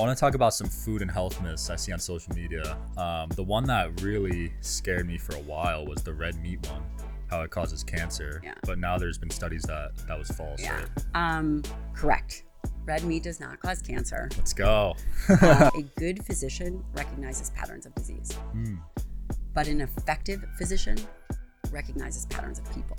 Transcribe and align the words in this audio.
I 0.00 0.04
want 0.04 0.16
to 0.16 0.20
talk 0.20 0.34
about 0.34 0.54
some 0.54 0.66
food 0.66 1.02
and 1.02 1.10
health 1.10 1.42
myths 1.42 1.68
I 1.68 1.76
see 1.76 1.92
on 1.92 1.98
social 1.98 2.34
media. 2.34 2.78
Um, 2.96 3.28
the 3.36 3.42
one 3.44 3.64
that 3.64 4.00
really 4.00 4.50
scared 4.62 5.06
me 5.06 5.18
for 5.18 5.36
a 5.36 5.40
while 5.40 5.84
was 5.84 6.02
the 6.02 6.14
red 6.14 6.36
meat 6.40 6.66
one, 6.70 6.82
how 7.28 7.42
it 7.42 7.50
causes 7.50 7.84
cancer. 7.84 8.40
Yeah. 8.42 8.54
But 8.64 8.78
now 8.78 8.96
there's 8.96 9.18
been 9.18 9.28
studies 9.28 9.60
that 9.64 9.90
that 10.08 10.18
was 10.18 10.30
false. 10.30 10.62
Yeah. 10.62 10.76
Right? 10.78 10.88
Um, 11.14 11.62
correct. 11.94 12.44
Red 12.86 13.04
meat 13.04 13.24
does 13.24 13.40
not 13.40 13.60
cause 13.60 13.82
cancer. 13.82 14.30
Let's 14.38 14.54
go. 14.54 14.94
Uh, 15.28 15.68
a 15.76 15.82
good 15.98 16.24
physician 16.24 16.82
recognizes 16.94 17.50
patterns 17.50 17.84
of 17.84 17.94
disease, 17.94 18.30
Mm, 18.56 18.80
but 19.52 19.68
an 19.68 19.82
effective 19.82 20.42
physician 20.56 20.96
recognizes 21.70 22.24
patterns 22.26 22.58
of 22.58 22.72
people. 22.74 22.96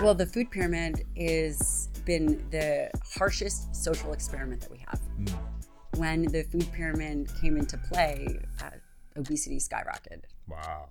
Well, 0.00 0.14
the 0.14 0.26
food 0.26 0.48
pyramid 0.52 1.04
has 1.18 1.88
been 2.04 2.48
the 2.50 2.88
harshest 3.04 3.74
social 3.74 4.12
experiment 4.12 4.60
that 4.60 4.70
we 4.70 4.78
have. 4.86 5.00
mm. 5.20 5.34
When 5.96 6.22
the 6.22 6.42
food 6.44 6.70
pyramid 6.72 7.30
came 7.40 7.56
into 7.56 7.76
play, 7.76 8.38
uh, 8.62 8.70
obesity 9.16 9.58
skyrocketed. 9.58 10.22
Wow. 10.48 10.88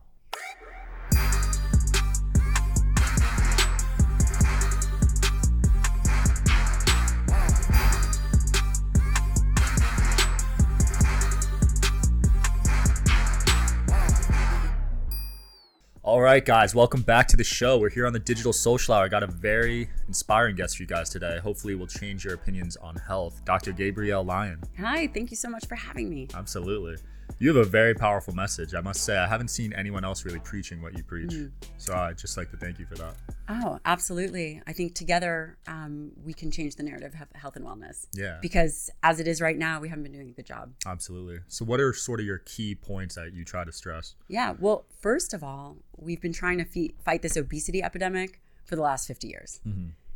All 16.10 16.22
right, 16.22 16.44
guys, 16.44 16.74
welcome 16.74 17.04
back 17.04 17.28
to 17.28 17.38
the 17.38 17.44
show. 17.44 17.78
We're 17.78 17.92
here 17.92 18.08
on 18.08 18.14
the 18.14 18.20
Digital 18.20 18.52
Social 18.52 18.96
Hour. 18.96 19.06
I 19.06 19.10
got 19.10 19.22
a 19.22 19.28
very 19.28 19.92
inspiring 20.08 20.56
guest 20.56 20.78
for 20.78 20.82
you 20.82 20.88
guys 20.88 21.08
today. 21.08 21.38
Hopefully, 21.38 21.76
will 21.76 21.86
change 21.86 22.26
your 22.26 22.34
opinions 22.34 22.76
on 22.78 22.96
health. 22.96 23.46
Dr. 23.46 23.74
Gabrielle 23.74 24.24
Lyon. 24.24 24.60
Hi, 24.80 25.06
thank 25.06 25.30
you 25.30 25.38
so 25.38 25.50
much 25.50 25.68
for 25.68 25.76
having 25.76 26.10
me. 26.10 26.28
Absolutely. 26.34 26.96
You 27.38 27.48
have 27.56 27.66
a 27.66 27.70
very 27.70 27.94
powerful 27.94 28.34
message. 28.34 28.74
I 28.74 28.82
must 28.82 29.04
say, 29.04 29.18
I 29.18 29.28
haven't 29.28 29.50
seen 29.50 29.72
anyone 29.74 30.04
else 30.04 30.26
really 30.26 30.40
preaching 30.40 30.82
what 30.82 30.98
you 30.98 31.04
preach. 31.04 31.34
So 31.78 31.94
I'd 31.94 32.18
just 32.18 32.36
like 32.36 32.52
to 32.52 32.58
thank 32.58 32.80
you 32.80 32.86
for 32.86 32.96
that. 32.96 33.16
Oh, 33.48 33.80
absolutely. 33.86 34.62
I 34.68 34.74
think 34.74 34.94
together 34.94 35.58
um, 35.68 36.12
we 36.24 36.34
can 36.34 36.52
change 36.52 36.76
the 36.76 36.84
narrative 36.84 37.14
of 37.20 37.28
health 37.40 37.56
and 37.56 37.66
wellness. 37.66 38.08
Yeah. 38.14 38.40
Because 38.42 38.90
as 39.04 39.20
it 39.20 39.28
is 39.28 39.40
right 39.42 39.58
now, 39.58 39.80
we 39.80 39.88
haven't 39.90 40.04
been 40.04 40.12
doing 40.12 40.30
a 40.30 40.34
good 40.34 40.46
job. 40.46 40.72
Absolutely. 40.86 41.40
So, 41.48 41.64
what 41.64 41.80
are 41.80 41.94
sort 41.94 42.20
of 42.20 42.26
your 42.26 42.40
key 42.40 42.76
points 42.76 43.16
that 43.16 43.34
you 43.34 43.46
try 43.46 43.64
to 43.64 43.72
stress? 43.72 44.16
Yeah. 44.28 44.56
Well, 44.60 44.86
first 45.00 45.34
of 45.34 45.44
all, 45.44 45.78
we've 45.98 46.22
been 46.22 46.34
trying 46.34 46.58
to 46.58 46.66
fe- 46.66 46.94
fight 47.04 47.22
this 47.22 47.38
obesity 47.38 47.82
epidemic 47.82 48.42
for 48.66 48.76
the 48.76 48.82
last 48.82 49.08
50 49.08 49.28
years. 49.28 49.62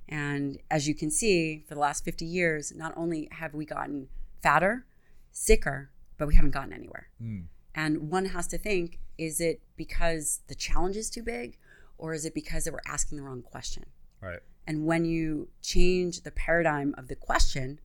And 0.09 0.59
as 0.69 0.87
you 0.87 0.93
can 0.93 1.09
see, 1.09 1.63
for 1.67 1.73
the 1.73 1.79
last 1.79 2.05
50 2.05 2.25
years, 2.25 2.73
not 2.75 2.93
only 2.95 3.29
have 3.31 3.53
we 3.53 3.65
gotten 3.65 4.09
fatter, 4.41 4.85
sicker, 5.31 5.89
but 6.17 6.27
we 6.27 6.35
haven't 6.35 6.51
gotten 6.51 6.73
anywhere. 6.73 7.09
Hmm. 7.19 7.41
And 7.75 8.11
one 8.11 8.25
has 8.25 8.47
to 8.47 8.57
think 8.57 8.99
is 9.17 9.39
it 9.39 9.61
because 9.75 10.41
the 10.47 10.55
challenge 10.55 10.97
is 10.97 11.09
too 11.09 11.23
big, 11.23 11.57
or 11.97 12.13
is 12.13 12.25
it 12.25 12.33
because 12.33 12.63
that 12.63 12.73
we're 12.73 12.79
asking 12.87 13.17
the 13.17 13.23
wrong 13.23 13.41
question? 13.41 13.85
Right. 14.21 14.39
And 14.65 14.85
when 14.85 15.05
you 15.05 15.49
change 15.61 16.21
the 16.21 16.31
paradigm 16.31 16.95
of 16.97 17.07
the 17.07 17.15
question, 17.15 17.79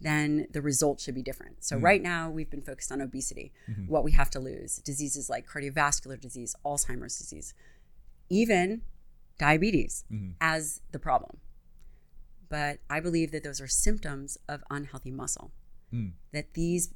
then 0.00 0.46
the 0.52 0.60
result 0.60 1.00
should 1.00 1.14
be 1.14 1.22
different. 1.22 1.64
So, 1.64 1.78
hmm. 1.78 1.84
right 1.84 2.02
now, 2.02 2.30
we've 2.30 2.50
been 2.50 2.62
focused 2.62 2.90
on 2.92 3.00
obesity, 3.00 3.52
mm-hmm. 3.70 3.86
what 3.86 4.04
we 4.04 4.12
have 4.12 4.30
to 4.30 4.40
lose, 4.40 4.76
diseases 4.78 5.30
like 5.30 5.46
cardiovascular 5.46 6.20
disease, 6.20 6.54
Alzheimer's 6.64 7.18
disease, 7.18 7.54
even 8.28 8.82
diabetes 9.38 10.04
mm-hmm. 10.12 10.32
as 10.40 10.80
the 10.90 10.98
problem. 10.98 11.38
But 12.48 12.80
I 12.90 13.00
believe 13.00 13.30
that 13.32 13.44
those 13.44 13.60
are 13.60 13.68
symptoms 13.68 14.36
of 14.48 14.62
unhealthy 14.70 15.10
muscle, 15.10 15.52
hmm. 15.90 16.08
that 16.32 16.54
these 16.54 16.92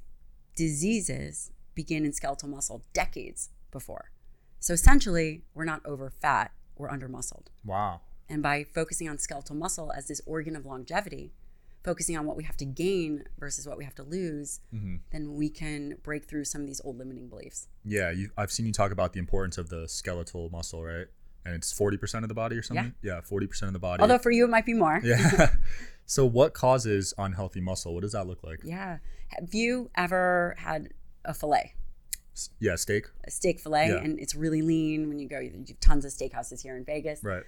diseases 0.56 1.52
begin 1.74 2.04
in 2.04 2.12
skeletal 2.12 2.48
muscle 2.48 2.82
decades 2.92 3.50
before. 3.70 4.10
So, 4.58 4.72
essentially, 4.72 5.44
we're 5.54 5.64
not 5.64 5.82
over 5.84 6.10
fat, 6.10 6.50
we're 6.76 6.90
under 6.90 7.08
muscled. 7.08 7.50
Wow. 7.64 8.00
And 8.28 8.42
by 8.42 8.64
focusing 8.64 9.08
on 9.08 9.18
skeletal 9.18 9.54
muscle 9.54 9.92
as 9.96 10.08
this 10.08 10.20
organ 10.26 10.56
of 10.56 10.66
longevity, 10.66 11.32
focusing 11.84 12.16
on 12.16 12.26
what 12.26 12.36
we 12.36 12.42
have 12.42 12.56
to 12.56 12.64
gain 12.64 13.24
versus 13.38 13.68
what 13.68 13.78
we 13.78 13.84
have 13.84 13.94
to 13.94 14.02
lose, 14.02 14.58
mm-hmm. 14.74 14.96
then 15.12 15.34
we 15.34 15.48
can 15.48 15.96
break 16.02 16.24
through 16.24 16.44
some 16.44 16.62
of 16.62 16.66
these 16.66 16.80
old 16.84 16.98
limiting 16.98 17.28
beliefs. 17.28 17.68
Yeah. 17.84 18.10
You, 18.10 18.30
I've 18.36 18.50
seen 18.50 18.66
you 18.66 18.72
talk 18.72 18.90
about 18.90 19.12
the 19.12 19.20
importance 19.20 19.56
of 19.56 19.68
the 19.68 19.86
skeletal 19.86 20.50
muscle, 20.50 20.82
right? 20.82 21.06
And 21.44 21.54
it's 21.54 21.72
40% 21.72 22.22
of 22.22 22.28
the 22.28 22.34
body 22.34 22.56
or 22.56 22.62
something? 22.62 22.92
Yeah. 23.02 23.20
40% 23.20 23.62
of 23.62 23.72
the 23.72 23.78
body. 23.78 24.02
Although 24.02 24.18
for 24.18 24.32
you, 24.32 24.44
it 24.44 24.50
might 24.50 24.66
be 24.66 24.74
more. 24.74 25.00
yeah. 25.04 25.54
so, 26.06 26.24
what 26.24 26.54
causes 26.54 27.12
unhealthy 27.18 27.60
muscle? 27.60 27.92
What 27.94 28.02
does 28.02 28.12
that 28.12 28.26
look 28.26 28.42
like? 28.44 28.60
Yeah. 28.64 28.98
Have 29.28 29.52
you 29.52 29.90
ever 29.96 30.54
had 30.58 30.90
a 31.24 31.34
fillet, 31.34 31.74
S- 32.32 32.50
Yeah. 32.60 32.76
Steak. 32.76 33.06
a 33.24 33.30
steak 33.30 33.58
fillet, 33.60 33.88
Yeah. 33.88 33.96
and 34.04 34.18
it's 34.20 34.34
really 34.34 34.62
lean 34.62 35.08
when 35.08 35.18
you 35.18 35.28
go? 35.28 35.40
You 35.40 35.50
have 35.52 35.80
tons 35.80 36.04
of 36.04 36.12
steakhouses 36.12 36.62
here 36.62 36.76
in 36.76 36.84
Vegas. 36.84 37.22
Right. 37.24 37.42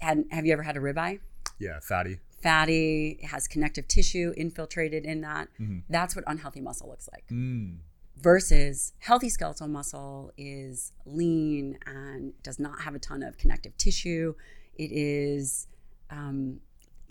And 0.00 0.26
have 0.30 0.44
you 0.44 0.52
ever 0.52 0.62
had 0.62 0.76
a 0.76 0.80
ribeye? 0.80 1.20
Yeah. 1.58 1.80
Fatty. 1.80 2.20
Fatty, 2.42 3.18
it 3.22 3.26
has 3.26 3.48
connective 3.48 3.88
tissue 3.88 4.34
infiltrated 4.36 5.04
in 5.06 5.22
that. 5.22 5.48
That's 5.88 6.14
what 6.14 6.22
unhealthy 6.28 6.60
muscle 6.60 6.88
looks 6.88 7.08
like. 7.12 7.26
Mm. 7.28 7.78
versus 8.18 8.94
healthy 9.00 9.28
skeletal 9.28 9.68
muscle 9.68 10.32
is 10.38 10.92
lean 11.04 11.78
and 11.86 12.32
does 12.42 12.58
not 12.58 12.80
have 12.80 12.94
a 12.94 12.98
ton 12.98 13.22
of 13.22 13.36
connective 13.36 13.76
tissue. 13.76 14.34
It 14.74 14.90
is 14.92 15.66
um, 16.10 16.60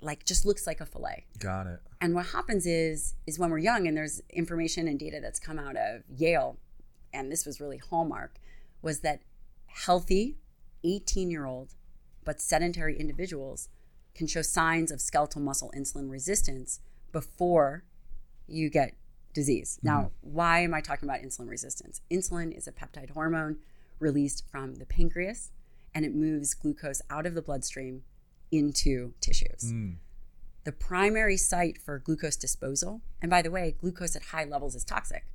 like 0.06 0.24
just 0.24 0.46
looks 0.46 0.68
like 0.68 0.80
a 0.80 0.86
fillet. 0.86 1.26
Got 1.40 1.68
it. 1.68 1.80
And 2.00 2.14
what 2.14 2.28
happens 2.28 2.66
is 2.66 3.16
is 3.26 3.40
when 3.40 3.50
we're 3.50 3.58
young 3.58 3.88
and 3.88 3.98
there's 3.98 4.22
information 4.30 4.88
and 4.88 5.00
data 5.00 5.20
that's 5.22 5.40
come 5.40 5.60
out 5.60 5.76
of 5.76 6.04
Yale, 6.16 6.58
and 7.12 7.32
this 7.32 7.46
was 7.46 7.60
really 7.60 7.78
hallmark, 7.78 8.36
was 8.82 9.00
that 9.00 9.22
healthy 9.66 10.38
18 10.84 11.32
year 11.32 11.46
old 11.46 11.74
but 12.24 12.40
sedentary 12.40 12.98
individuals 12.98 13.70
can 14.14 14.28
show 14.28 14.42
signs 14.42 14.92
of 14.92 15.02
skeletal 15.02 15.42
muscle 15.42 15.72
insulin 15.76 16.10
resistance 16.10 16.80
before 17.12 17.84
you 18.48 18.70
get 18.70 18.96
disease. 19.34 19.78
Mm-hmm. 19.78 19.88
Now, 19.88 20.12
why 20.22 20.62
am 20.62 20.74
I 20.74 20.82
talking 20.82 21.10
about 21.10 21.22
insulin 21.22 21.50
resistance? 21.50 22.02
Insulin 22.10 22.56
is 22.56 22.68
a 22.68 22.72
peptide 22.72 23.12
hormone 23.12 23.58
released 24.00 24.50
from 24.50 24.76
the 24.76 24.86
pancreas 24.86 25.52
and 25.94 26.06
it 26.06 26.14
moves 26.14 26.54
glucose 26.54 27.02
out 27.10 27.26
of 27.26 27.34
the 27.34 27.42
bloodstream 27.42 28.04
into 28.52 29.14
tissues. 29.22 29.72
Mm. 29.74 29.96
The 30.64 30.72
primary 30.72 31.38
site 31.38 31.80
for 31.80 32.00
glucose 32.00 32.36
disposal, 32.36 33.02
and 33.22 33.30
by 33.30 33.42
the 33.42 33.52
way, 33.52 33.76
glucose 33.80 34.16
at 34.16 34.24
high 34.24 34.46
levels 34.46 34.76
is 34.76 34.84
toxic. 34.84 35.26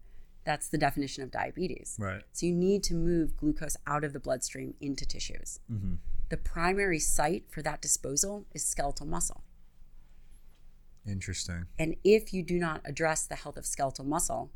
That's 0.45 0.69
the 0.69 0.79
definition 0.79 1.23
of 1.23 1.31
diabetes. 1.31 1.97
Right. 1.99 2.23
So 2.33 2.47
you 2.47 2.55
need 2.55 2.83
to 2.85 2.95
move 2.95 3.37
glucose 3.37 3.77
out 3.87 4.05
of 4.05 4.13
the 4.13 4.21
bloodstream 4.21 4.75
into 4.81 5.07
tissues. 5.07 5.61
Mm-hmm. 5.71 5.95
The 6.31 6.37
primary 6.37 6.99
site 6.99 7.45
for 7.51 7.63
that 7.63 7.81
disposal 7.81 8.47
is 8.53 8.65
skeletal 8.65 9.07
muscle. 9.07 9.45
Interesting. 11.07 11.67
And 11.79 11.97
if 12.05 12.33
you 12.33 12.43
do 12.43 12.59
not 12.59 12.81
address 12.85 13.27
the 13.27 13.37
health 13.37 13.57
of 13.57 13.67
skeletal 13.67 14.05
muscle, 14.05 14.51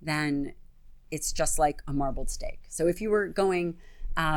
then 0.00 0.54
it's 1.10 1.32
just 1.32 1.58
like 1.58 1.82
a 1.86 1.92
marbled 1.92 2.30
steak. 2.30 2.60
So 2.68 2.86
if 2.86 3.00
you 3.00 3.10
were 3.10 3.28
going, 3.28 3.76
uh, 4.16 4.36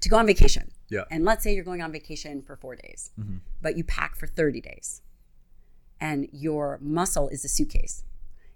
to 0.00 0.08
go 0.08 0.16
on 0.16 0.26
vacation. 0.26 0.70
Yeah. 0.88 1.04
And 1.10 1.24
let's 1.24 1.42
say 1.42 1.54
you're 1.54 1.64
going 1.64 1.82
on 1.82 1.92
vacation 1.92 2.42
for 2.42 2.56
four 2.56 2.76
days, 2.76 3.10
but 3.60 3.76
you 3.76 3.84
pack 3.84 4.16
for 4.16 4.26
30 4.26 4.60
days 4.60 5.02
and 6.00 6.28
your 6.32 6.78
muscle 6.80 7.28
is 7.28 7.44
a 7.44 7.48
suitcase. 7.48 8.04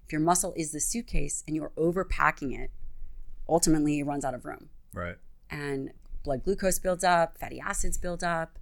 If 0.05 0.11
your 0.11 0.21
muscle 0.21 0.53
is 0.55 0.71
the 0.71 0.79
suitcase 0.79 1.43
and 1.47 1.55
you're 1.55 1.71
overpacking 1.77 2.57
it, 2.57 2.71
ultimately 3.49 3.99
it 3.99 4.03
runs 4.05 4.23
out 4.23 4.33
of 4.33 4.45
room. 4.45 4.69
Right. 4.93 5.17
And 5.49 5.91
blood 6.23 6.43
glucose 6.43 6.79
builds 6.79 7.03
up, 7.03 7.37
fatty 7.37 7.59
acids 7.59 7.97
build 7.97 8.23
up, 8.23 8.59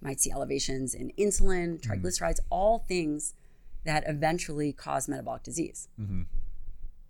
might 0.00 0.20
see 0.20 0.30
elevations 0.32 0.94
in 0.94 1.12
insulin, 1.18 1.80
triglycerides, 1.80 2.40
all 2.50 2.78
things 2.78 3.34
that 3.84 4.04
eventually 4.06 4.72
cause 4.72 5.08
metabolic 5.08 5.42
disease. 5.42 5.88
Mm-hmm. 6.00 6.22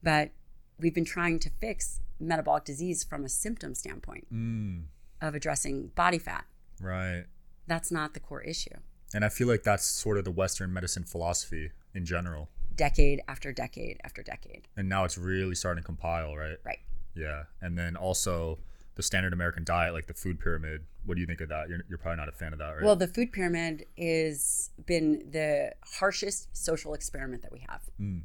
But 0.03 0.31
we've 0.79 0.95
been 0.95 1.05
trying 1.05 1.39
to 1.41 1.51
fix 1.61 2.01
metabolic 2.19 2.65
disease 2.65 3.05
from 3.05 3.25
a 3.25 3.29
symptom 3.29 3.75
standpoint 3.75 4.27
Mm. 4.33 4.83
Of 5.23 5.35
addressing 5.35 5.87
body 5.95 6.19
fat. 6.19 6.45
Right. 6.81 7.25
That's 7.67 7.91
not 7.91 8.13
the 8.13 8.21
core 8.21 8.43
issue. 8.43 8.77
And 9.15 9.25
I 9.25 9.29
feel 9.29 9.47
like 9.47 9.63
that's 9.63 9.87
sort 9.87 10.19
of 10.19 10.25
the 10.25 10.31
Western 10.31 10.73
medicine 10.73 11.05
philosophy 11.05 11.71
in 11.95 12.05
general. 12.05 12.49
Decade 12.75 13.23
after 13.29 13.53
decade 13.53 14.01
after 14.05 14.23
decade. 14.23 14.69
And 14.77 14.89
now 14.89 15.05
it's 15.05 15.17
really 15.17 15.55
starting 15.55 15.83
to 15.83 15.87
compile, 15.87 16.37
right? 16.37 16.57
Right. 16.65 16.81
Yeah. 17.15 17.45
And 17.61 17.79
then 17.79 17.97
also 17.97 18.59
the 18.95 19.03
standard 19.03 19.33
American 19.33 19.65
diet, 19.65 19.95
like 19.95 20.07
the 20.07 20.15
food 20.15 20.41
pyramid. 20.41 20.85
What 21.05 21.15
do 21.15 21.21
you 21.21 21.27
think 21.27 21.41
of 21.41 21.49
that? 21.51 21.69
You're, 21.69 21.81
you're 21.89 21.99
probably 21.99 22.19
not 22.19 22.29
a 22.29 22.33
fan 22.33 22.53
of 22.53 22.59
that, 22.59 22.71
right? 22.71 22.83
Well, 22.83 22.97
the 22.97 23.07
food 23.07 23.33
pyramid 23.33 23.87
has 23.99 24.71
been 24.87 25.31
the 25.31 25.73
harshest 25.85 26.57
social 26.57 26.95
experiment 26.95 27.43
that 27.43 27.53
we 27.53 27.65
have. 27.69 27.83
Mm. 28.01 28.23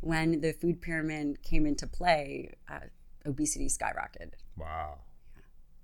When 0.00 0.40
the 0.40 0.52
food 0.52 0.80
pyramid 0.80 1.42
came 1.42 1.66
into 1.66 1.86
play, 1.86 2.54
uh, 2.68 2.80
obesity 3.26 3.68
skyrocketed. 3.68 4.32
Wow. 4.56 4.98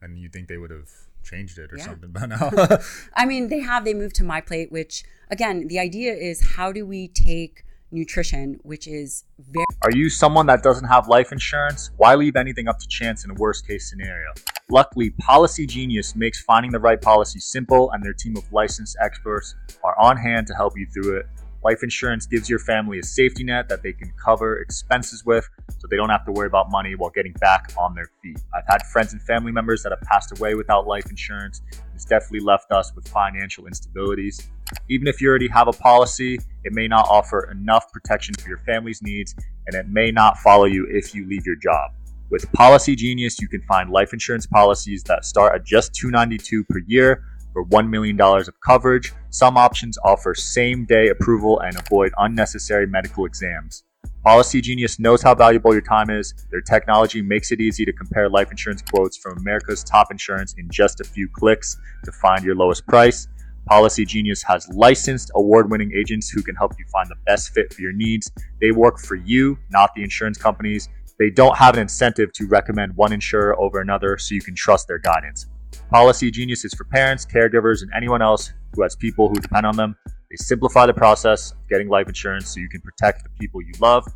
And 0.02 0.18
you 0.18 0.28
think 0.28 0.48
they 0.48 0.58
would 0.58 0.70
have 0.70 0.90
changed 1.24 1.58
it 1.58 1.72
or 1.72 1.78
Yeah. 1.78 1.84
something 1.84 2.10
by 2.10 2.26
now? 2.26 2.50
I 3.14 3.24
mean, 3.30 3.48
they 3.48 3.60
have. 3.60 3.84
They 3.84 3.94
moved 3.94 4.16
to 4.16 4.24
my 4.24 4.40
plate, 4.40 4.70
which 4.70 5.04
again, 5.30 5.68
the 5.68 5.78
idea 5.78 6.12
is 6.14 6.40
how 6.56 6.72
do 6.72 6.86
we 6.86 7.08
take 7.08 7.64
nutrition, 7.92 8.58
which 8.62 8.86
is 8.86 9.24
very 9.38 9.64
Are 9.82 9.92
you 9.92 10.10
someone 10.10 10.46
that 10.46 10.62
doesn't 10.62 10.86
have 10.86 11.08
life 11.08 11.32
insurance? 11.32 11.90
Why 11.96 12.14
leave 12.14 12.36
anything 12.36 12.68
up 12.68 12.78
to 12.78 12.86
chance 12.88 13.24
in 13.24 13.30
a 13.30 13.34
worst 13.34 13.66
case 13.66 13.88
scenario? 13.88 14.32
Luckily, 14.68 15.10
Policygenius 15.22 16.16
makes 16.16 16.42
finding 16.42 16.72
the 16.72 16.80
right 16.80 17.00
policy 17.00 17.38
simple, 17.38 17.90
and 17.92 18.02
their 18.04 18.12
team 18.12 18.36
of 18.36 18.52
licensed 18.52 18.96
experts 19.00 19.54
are 19.84 19.96
on 20.00 20.16
hand 20.16 20.46
to 20.48 20.54
help 20.54 20.76
you 20.76 20.86
through 20.92 21.18
it. 21.18 21.26
Life 21.66 21.82
insurance 21.82 22.26
gives 22.26 22.48
your 22.48 22.60
family 22.60 23.00
a 23.00 23.02
safety 23.02 23.42
net 23.42 23.68
that 23.70 23.82
they 23.82 23.92
can 23.92 24.12
cover 24.24 24.58
expenses 24.58 25.24
with 25.26 25.48
so 25.66 25.88
they 25.90 25.96
don't 25.96 26.10
have 26.10 26.24
to 26.26 26.30
worry 26.30 26.46
about 26.46 26.70
money 26.70 26.94
while 26.94 27.10
getting 27.10 27.32
back 27.40 27.72
on 27.76 27.92
their 27.92 28.08
feet. 28.22 28.38
I've 28.54 28.68
had 28.68 28.86
friends 28.86 29.12
and 29.12 29.20
family 29.20 29.50
members 29.50 29.82
that 29.82 29.90
have 29.90 30.00
passed 30.02 30.30
away 30.38 30.54
without 30.54 30.86
life 30.86 31.10
insurance. 31.10 31.62
It's 31.92 32.04
definitely 32.04 32.46
left 32.46 32.70
us 32.70 32.94
with 32.94 33.08
financial 33.08 33.64
instabilities. 33.64 34.46
Even 34.88 35.08
if 35.08 35.20
you 35.20 35.28
already 35.28 35.48
have 35.48 35.66
a 35.66 35.72
policy, 35.72 36.38
it 36.62 36.72
may 36.72 36.86
not 36.86 37.04
offer 37.08 37.50
enough 37.50 37.90
protection 37.92 38.36
for 38.36 38.48
your 38.48 38.58
family's 38.58 39.02
needs 39.02 39.34
and 39.66 39.74
it 39.74 39.88
may 39.88 40.12
not 40.12 40.38
follow 40.38 40.66
you 40.66 40.86
if 40.88 41.16
you 41.16 41.26
leave 41.26 41.44
your 41.44 41.56
job. 41.56 41.90
With 42.30 42.46
Policygenius, 42.52 43.40
you 43.40 43.48
can 43.48 43.62
find 43.62 43.90
life 43.90 44.12
insurance 44.12 44.46
policies 44.46 45.02
that 45.04 45.24
start 45.24 45.56
at 45.56 45.64
just 45.64 45.94
292 45.94 46.62
per 46.62 46.78
year 46.86 47.24
for 47.56 47.64
$1 47.64 47.88
million 47.88 48.20
of 48.20 48.60
coverage. 48.60 49.14
Some 49.30 49.56
options 49.56 49.96
offer 50.04 50.34
same 50.34 50.84
day 50.84 51.08
approval 51.08 51.60
and 51.60 51.74
avoid 51.74 52.12
unnecessary 52.18 52.86
medical 52.86 53.24
exams. 53.24 53.82
Policygenius 54.26 55.00
knows 55.00 55.22
how 55.22 55.34
valuable 55.34 55.72
your 55.72 55.80
time 55.80 56.10
is. 56.10 56.34
Their 56.50 56.60
technology 56.60 57.22
makes 57.22 57.52
it 57.52 57.60
easy 57.62 57.86
to 57.86 57.94
compare 57.94 58.28
life 58.28 58.50
insurance 58.50 58.82
quotes 58.82 59.16
from 59.16 59.38
America's 59.38 59.82
top 59.82 60.08
insurance 60.10 60.54
in 60.58 60.68
just 60.70 61.00
a 61.00 61.04
few 61.04 61.30
clicks 61.32 61.78
to 62.04 62.12
find 62.12 62.44
your 62.44 62.56
lowest 62.56 62.86
price. 62.86 63.26
Policygenius 63.70 64.44
has 64.44 64.68
licensed 64.74 65.30
award 65.34 65.70
winning 65.70 65.92
agents 65.96 66.28
who 66.28 66.42
can 66.42 66.56
help 66.56 66.74
you 66.78 66.84
find 66.92 67.08
the 67.08 67.16
best 67.24 67.54
fit 67.54 67.72
for 67.72 67.80
your 67.80 67.92
needs. 67.92 68.30
They 68.60 68.70
work 68.70 68.98
for 68.98 69.14
you, 69.14 69.58
not 69.70 69.94
the 69.94 70.02
insurance 70.02 70.36
companies. 70.36 70.90
They 71.18 71.30
don't 71.30 71.56
have 71.56 71.72
an 71.76 71.80
incentive 71.80 72.34
to 72.34 72.46
recommend 72.48 72.94
one 72.96 73.14
insurer 73.14 73.58
over 73.58 73.80
another, 73.80 74.18
so 74.18 74.34
you 74.34 74.42
can 74.42 74.54
trust 74.54 74.88
their 74.88 74.98
guidance. 74.98 75.46
Policygenius 75.92 76.64
is 76.64 76.74
for 76.74 76.84
parents, 76.84 77.24
caregivers, 77.24 77.82
and 77.82 77.90
anyone 77.94 78.22
else 78.22 78.52
who 78.74 78.82
has 78.82 78.96
people 78.96 79.28
who 79.28 79.36
depend 79.36 79.66
on 79.66 79.76
them. 79.76 79.96
They 80.30 80.36
simplify 80.36 80.86
the 80.86 80.94
process 80.94 81.52
of 81.52 81.68
getting 81.68 81.88
life 81.88 82.08
insurance 82.08 82.52
so 82.52 82.60
you 82.60 82.68
can 82.68 82.80
protect 82.80 83.22
the 83.22 83.30
people 83.38 83.62
you 83.62 83.72
love. 83.80 84.06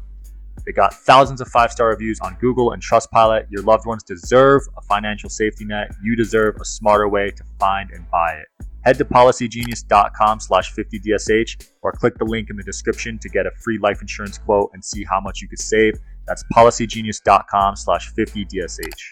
They 0.67 0.73
got 0.73 0.93
thousands 0.93 1.41
of 1.41 1.49
five 1.49 1.73
star 1.73 1.89
reviews 1.89 2.21
on 2.21 2.37
Google 2.41 2.73
and 2.73 2.83
Trustpilot. 2.83 3.47
Your 3.51 3.63
loved 3.63 3.87
ones 3.87 4.03
deserve 4.03 4.63
a 4.77 4.83
financial 4.83 5.31
safety 5.31 5.65
net. 5.65 5.95
You 6.03 6.17
deserve 6.17 6.57
a 6.61 6.65
smarter 6.65 7.09
way 7.09 7.31
to 7.31 7.45
find 7.59 7.91
and 7.91 8.09
buy 8.11 8.33
it. 8.33 8.67
Head 8.83 8.99
to 8.99 9.05
policygenius.com 9.05 10.41
slash 10.41 10.75
50DSH 10.75 11.71
or 11.83 11.93
click 11.93 12.17
the 12.19 12.25
link 12.25 12.49
in 12.51 12.57
the 12.57 12.63
description 12.63 13.19
to 13.19 13.29
get 13.29 13.47
a 13.47 13.51
free 13.63 13.79
life 13.79 14.01
insurance 14.01 14.39
quote 14.39 14.71
and 14.73 14.85
see 14.85 15.05
how 15.05 15.21
much 15.21 15.43
you 15.43 15.49
could 15.49 15.61
save. 15.61 15.95
That's 16.27 16.45
policygenius.com 16.55 17.77
slash 17.77 18.13
50DSH. 18.13 19.03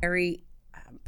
very 0.00 0.43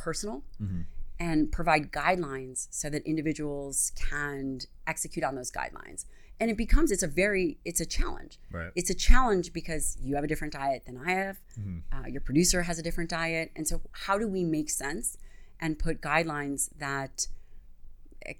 personal 0.06 0.38
Mhm. 0.62 0.84
and 1.18 1.38
provide 1.58 1.84
guidelines 2.02 2.58
so 2.70 2.86
that 2.90 3.02
individuals 3.12 3.76
can 4.10 4.60
execute 4.92 5.24
on 5.28 5.34
those 5.38 5.50
guidelines 5.60 6.00
and 6.38 6.46
it 6.52 6.56
becomes 6.66 6.88
it's 6.94 7.02
a 7.10 7.12
very 7.24 7.46
it's 7.64 7.80
a 7.86 7.88
challenge 7.98 8.38
Right. 8.58 8.70
it's 8.80 8.90
a 8.96 8.98
challenge 9.08 9.46
because 9.60 9.84
you 10.06 10.12
have 10.16 10.24
a 10.28 10.30
different 10.32 10.52
diet 10.62 10.82
than 10.88 10.96
i 11.08 11.10
have 11.22 11.36
Mhm. 11.58 11.78
uh, 11.94 12.06
your 12.14 12.20
producer 12.28 12.60
has 12.68 12.76
a 12.78 12.84
different 12.88 13.10
diet 13.10 13.46
and 13.56 13.64
so 13.70 13.74
how 14.04 14.16
do 14.22 14.26
we 14.36 14.42
make 14.58 14.70
sense 14.84 15.06
and 15.62 15.70
put 15.86 15.94
guidelines 16.12 16.60
that 16.86 17.14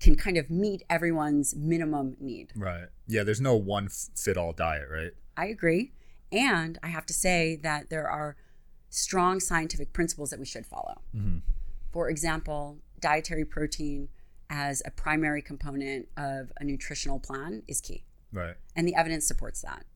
can 0.04 0.14
kind 0.16 0.36
of 0.36 0.46
meet 0.50 0.80
everyone's 0.96 1.48
minimum 1.72 2.16
need 2.20 2.46
Right. 2.54 2.88
Yeah, 3.14 3.22
there's 3.26 3.40
no 3.52 3.56
one 3.56 3.88
fit 4.24 4.36
all 4.36 4.52
diet, 4.52 4.88
right? 4.98 5.12
I 5.36 5.46
agree. 5.56 5.84
And 6.32 6.72
I 6.82 6.88
have 6.96 7.06
to 7.06 7.14
say 7.26 7.40
that 7.68 7.88
there 7.88 8.08
are 8.18 8.30
strong 8.90 9.38
scientific 9.38 9.88
principles 9.92 10.28
that 10.30 10.40
we 10.40 10.48
should 10.54 10.66
follow. 10.66 10.96
Mhm. 11.14 11.42
For 11.96 12.10
example, 12.10 12.76
dietary 13.00 13.46
protein 13.46 14.10
as 14.50 14.82
a 14.84 14.90
primary 14.90 15.40
component 15.40 16.08
of 16.14 16.52
a 16.60 16.62
nutritional 16.62 17.19
plan 17.19 17.62
is 17.66 17.81
key. 17.81 18.04
Right. 18.31 18.54
And 18.76 18.87
the 18.87 18.94
evidence 18.94 19.26
supports 19.26 19.62
that. 19.62 19.87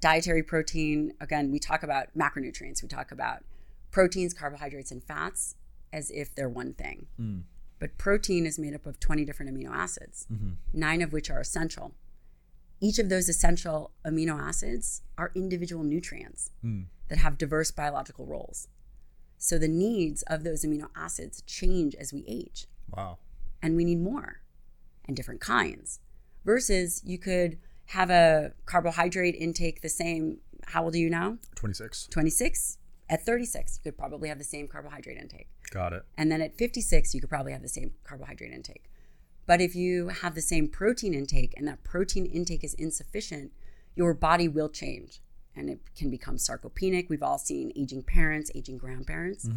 Dietary 0.00 0.42
protein, 0.42 1.14
again, 1.18 1.50
we 1.50 1.58
talk 1.58 1.82
about 1.82 2.08
macronutrients, 2.14 2.82
we 2.82 2.90
talk 2.90 3.10
about 3.10 3.42
proteins, 3.90 4.34
carbohydrates, 4.34 4.90
and 4.90 5.02
fats 5.02 5.54
as 5.94 6.10
if 6.10 6.34
they're 6.34 6.46
one 6.46 6.74
thing. 6.74 7.06
Mm. 7.18 7.44
But 7.78 7.96
protein 7.96 8.44
is 8.44 8.58
made 8.58 8.74
up 8.74 8.84
of 8.84 9.00
20 9.00 9.24
different 9.24 9.50
amino 9.50 9.70
acids, 9.70 10.26
Mhm. 10.30 10.56
nine 10.74 11.00
of 11.00 11.10
which 11.10 11.30
are 11.30 11.40
essential. 11.40 11.94
Each 12.80 12.98
of 12.98 13.08
those 13.08 13.30
essential 13.30 13.92
amino 14.04 14.38
acids 14.38 15.00
are 15.16 15.32
individual 15.34 15.84
nutrients 15.84 16.50
Mm. 16.62 16.88
that 17.08 17.16
have 17.16 17.38
diverse 17.38 17.70
biological 17.70 18.26
roles. 18.26 18.68
So 19.42 19.58
the 19.58 19.66
needs 19.66 20.22
of 20.28 20.44
those 20.44 20.64
amino 20.64 20.88
acids 20.94 21.42
change 21.48 21.96
as 21.96 22.12
we 22.12 22.24
age, 22.28 22.68
Wow. 22.96 23.18
and 23.60 23.74
we 23.74 23.84
need 23.84 23.98
more 24.00 24.40
and 25.04 25.16
different 25.16 25.40
kinds. 25.40 25.98
Versus 26.44 27.02
you 27.04 27.18
could 27.18 27.58
have 27.86 28.08
a 28.08 28.52
carbohydrate 28.66 29.34
intake 29.34 29.82
the 29.82 29.88
same. 29.88 30.38
How 30.66 30.84
old 30.84 30.94
are 30.94 30.98
you 30.98 31.10
now? 31.10 31.38
26. 31.56 32.06
26. 32.06 32.78
At 33.10 33.26
36, 33.26 33.80
you 33.82 33.90
could 33.90 33.98
probably 33.98 34.28
have 34.28 34.38
the 34.38 34.44
same 34.44 34.68
carbohydrate 34.68 35.18
intake. 35.18 35.48
Got 35.72 35.92
it. 35.92 36.04
And 36.16 36.30
then 36.30 36.40
at 36.40 36.56
56, 36.56 37.12
you 37.12 37.20
could 37.20 37.28
probably 37.28 37.50
have 37.50 37.62
the 37.62 37.68
same 37.68 37.94
carbohydrate 38.04 38.52
intake. 38.52 38.84
But 39.44 39.60
if 39.60 39.74
you 39.74 40.08
have 40.08 40.36
the 40.36 40.40
same 40.40 40.68
protein 40.68 41.14
intake 41.14 41.52
and 41.56 41.66
that 41.66 41.82
protein 41.82 42.26
intake 42.26 42.62
is 42.62 42.74
insufficient, 42.74 43.50
your 43.96 44.14
body 44.14 44.46
will 44.46 44.68
change 44.68 45.20
and 45.56 45.68
it 45.68 45.80
can 45.96 46.10
become 46.10 46.36
sarcopenic. 46.36 47.08
We've 47.08 47.22
all 47.22 47.38
seen 47.38 47.72
aging 47.76 48.04
parents, 48.04 48.50
aging 48.54 48.78
grandparents. 48.78 49.48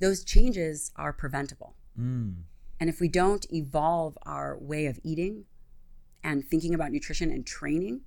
Those 0.00 0.24
changes 0.24 0.90
are 0.96 1.12
preventable. 1.12 1.74
Mm. 1.98 2.42
And 2.80 2.90
if 2.90 3.00
we 3.00 3.08
don't 3.08 3.46
evolve 3.52 4.18
our 4.24 4.58
way 4.58 4.86
of 4.86 4.98
eating 5.04 5.44
and 6.24 6.44
thinking 6.44 6.74
about 6.74 6.90
nutrition 6.90 7.30
and 7.30 7.46
training 7.46 8.00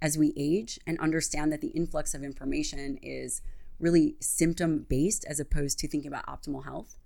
as 0.00 0.16
we 0.16 0.32
age 0.36 0.78
and 0.86 0.98
understand 0.98 1.52
that 1.52 1.60
the 1.60 1.68
influx 1.68 2.14
of 2.14 2.22
information 2.22 2.98
is 3.02 3.42
really 3.78 4.16
symptom 4.20 4.86
based 4.88 5.24
as 5.28 5.38
opposed 5.40 5.78
to 5.80 5.88
thinking 5.88 6.08
about 6.08 6.26
optimal 6.26 6.64
health, 6.64 6.96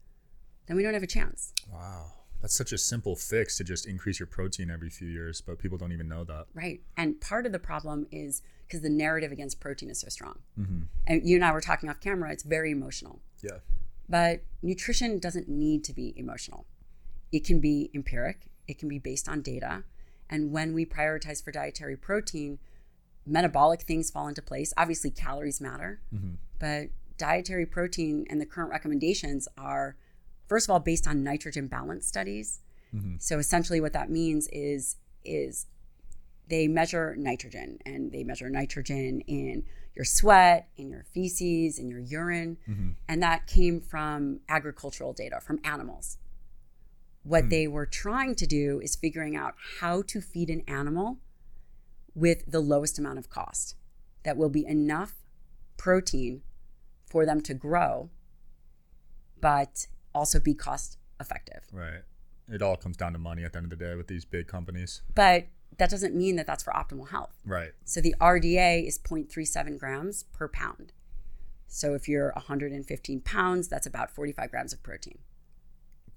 then 0.66 0.76
we 0.76 0.83
don't 0.83 0.95
have 0.95 1.02
a 1.02 1.09
chance. 1.09 1.52
Wow. 1.73 2.12
That's 2.41 2.55
such 2.55 2.73
a 2.73 2.79
simple 2.79 3.17
fix 3.17 3.57
to 3.59 3.65
just 3.65 3.87
increase 3.87 4.19
your 4.19 4.27
protein 4.27 4.71
every 4.71 4.89
few 4.91 5.09
years, 5.09 5.41
but 5.41 5.59
people 5.59 5.77
don't 5.77 5.93
even 5.93 6.09
know 6.09 6.25
that. 6.25 6.47
Right. 6.55 6.81
And 6.97 7.21
part 7.21 7.45
of 7.47 7.53
the 7.53 7.59
problem 7.59 8.07
is 8.11 8.43
because 8.67 8.81
the 8.81 8.89
narrative 8.89 9.31
against 9.33 9.61
protein 9.61 9.91
is 9.91 10.01
so 10.01 10.09
strong. 10.09 10.39
Mhm. 10.59 10.87
And 11.07 11.29
you 11.29 11.37
and 11.37 11.45
I 11.45 11.53
were 11.53 11.61
talking 11.61 11.89
off 11.89 12.01
camera, 12.01 12.33
it's 12.33 12.43
very 12.45 12.71
emotional. 12.71 13.21
Yeah. 13.43 13.59
But 14.09 14.43
nutrition 14.63 15.19
doesn't 15.19 15.49
need 15.49 15.85
to 15.85 15.93
be 15.93 16.15
emotional. 16.17 16.67
It 17.31 17.45
can 17.45 17.61
be 17.61 17.91
empiric, 17.95 18.47
it 18.67 18.79
can 18.79 18.89
be 18.89 18.99
based 18.99 19.29
on 19.29 19.43
data. 19.43 19.85
And 20.29 20.53
when 20.53 20.73
we 20.73 20.87
prioritize 20.87 21.43
for 21.43 21.51
dietary 21.53 21.97
protein, 21.97 22.59
metabolic 23.27 23.83
things 23.83 24.11
fall 24.11 24.29
into 24.29 24.41
place. 24.43 24.73
Obviously, 24.77 25.11
calories 25.11 25.61
matter, 25.61 26.01
Mhm. 26.15 26.37
but 26.59 26.91
dietary 27.19 27.67
protein 27.67 28.27
and 28.31 28.41
the 28.41 28.47
current 28.47 28.71
recommendations 28.71 29.47
are, 29.59 29.97
first 30.50 30.66
of 30.66 30.71
all, 30.73 30.80
based 30.80 31.07
on 31.07 31.23
nitrogen 31.23 31.69
balance 31.69 32.04
studies. 32.07 32.61
Mhm. 32.92 33.23
So 33.23 33.38
essentially, 33.38 33.80
what 33.80 33.95
that 33.95 34.11
means 34.11 34.49
is 34.52 34.97
is 35.25 35.66
they 36.49 36.66
measure 36.66 37.14
nitrogen 37.16 37.78
and 37.87 38.11
they 38.11 38.25
measure 38.25 38.50
nitrogen 38.50 39.21
in 39.23 39.64
your 39.95 40.04
sweat, 40.04 40.69
in 40.76 40.90
your 40.90 41.04
feces, 41.04 41.78
in 41.78 41.88
your 41.88 42.00
urine. 42.00 42.57
And 43.09 43.23
that 43.23 43.47
came 43.47 43.80
from 43.80 44.40
agricultural 44.49 45.12
data, 45.12 45.40
from 45.40 45.61
animals. 45.62 46.19
What 47.23 47.50
they 47.50 47.69
were 47.69 47.87
trying 47.87 48.35
to 48.37 48.47
do 48.47 48.80
is 48.80 48.97
figuring 48.97 49.37
out 49.37 49.54
how 49.80 50.02
to 50.02 50.21
feed 50.21 50.50
an 50.50 50.62
animal 50.66 51.21
with 52.14 52.50
the 52.50 52.61
lowest 52.61 52.99
amount 52.99 53.19
of 53.19 53.28
cost 53.28 53.76
that 54.25 54.37
will 54.37 54.49
be 54.49 54.64
enough 54.66 55.14
protein 55.76 56.42
for 57.07 57.25
them 57.26 57.40
to 57.42 57.54
grow, 57.54 58.11
but 59.40 59.87
also 60.14 60.40
be 60.40 60.55
cost 60.55 60.99
effective. 61.21 61.62
Right. 61.73 62.02
It 62.49 62.62
all 62.62 62.76
comes 62.76 62.97
down 62.97 63.12
to 63.12 63.19
money 63.19 63.45
at 63.45 63.52
the 63.52 63.59
end 63.59 63.73
of 63.73 63.79
the 63.79 63.85
day 63.85 63.95
with 63.95 64.09
these 64.09 64.25
big 64.25 64.49
companies. 64.49 65.02
But 65.14 65.47
that 65.79 65.88
doesn't 65.90 66.14
mean 66.14 66.37
that 66.37 66.47
that's 66.47 66.64
for 66.64 66.73
optimal 66.73 67.11
health. 67.11 67.37
Right. 67.47 67.71
So 67.85 68.00
the 68.00 68.14
RDA 68.21 68.87
is 68.87 68.99
0.37 68.99 69.79
grams 69.79 70.25
per 70.33 70.49
pound. 70.49 70.93
So 71.69 71.95
if 71.95 72.09
you're 72.09 72.33
115 72.35 73.21
pounds, 73.21 73.69
that's 73.69 73.87
about 73.87 74.11
45 74.11 74.50
grams 74.50 74.73
of 74.73 74.83
protein. 74.83 75.19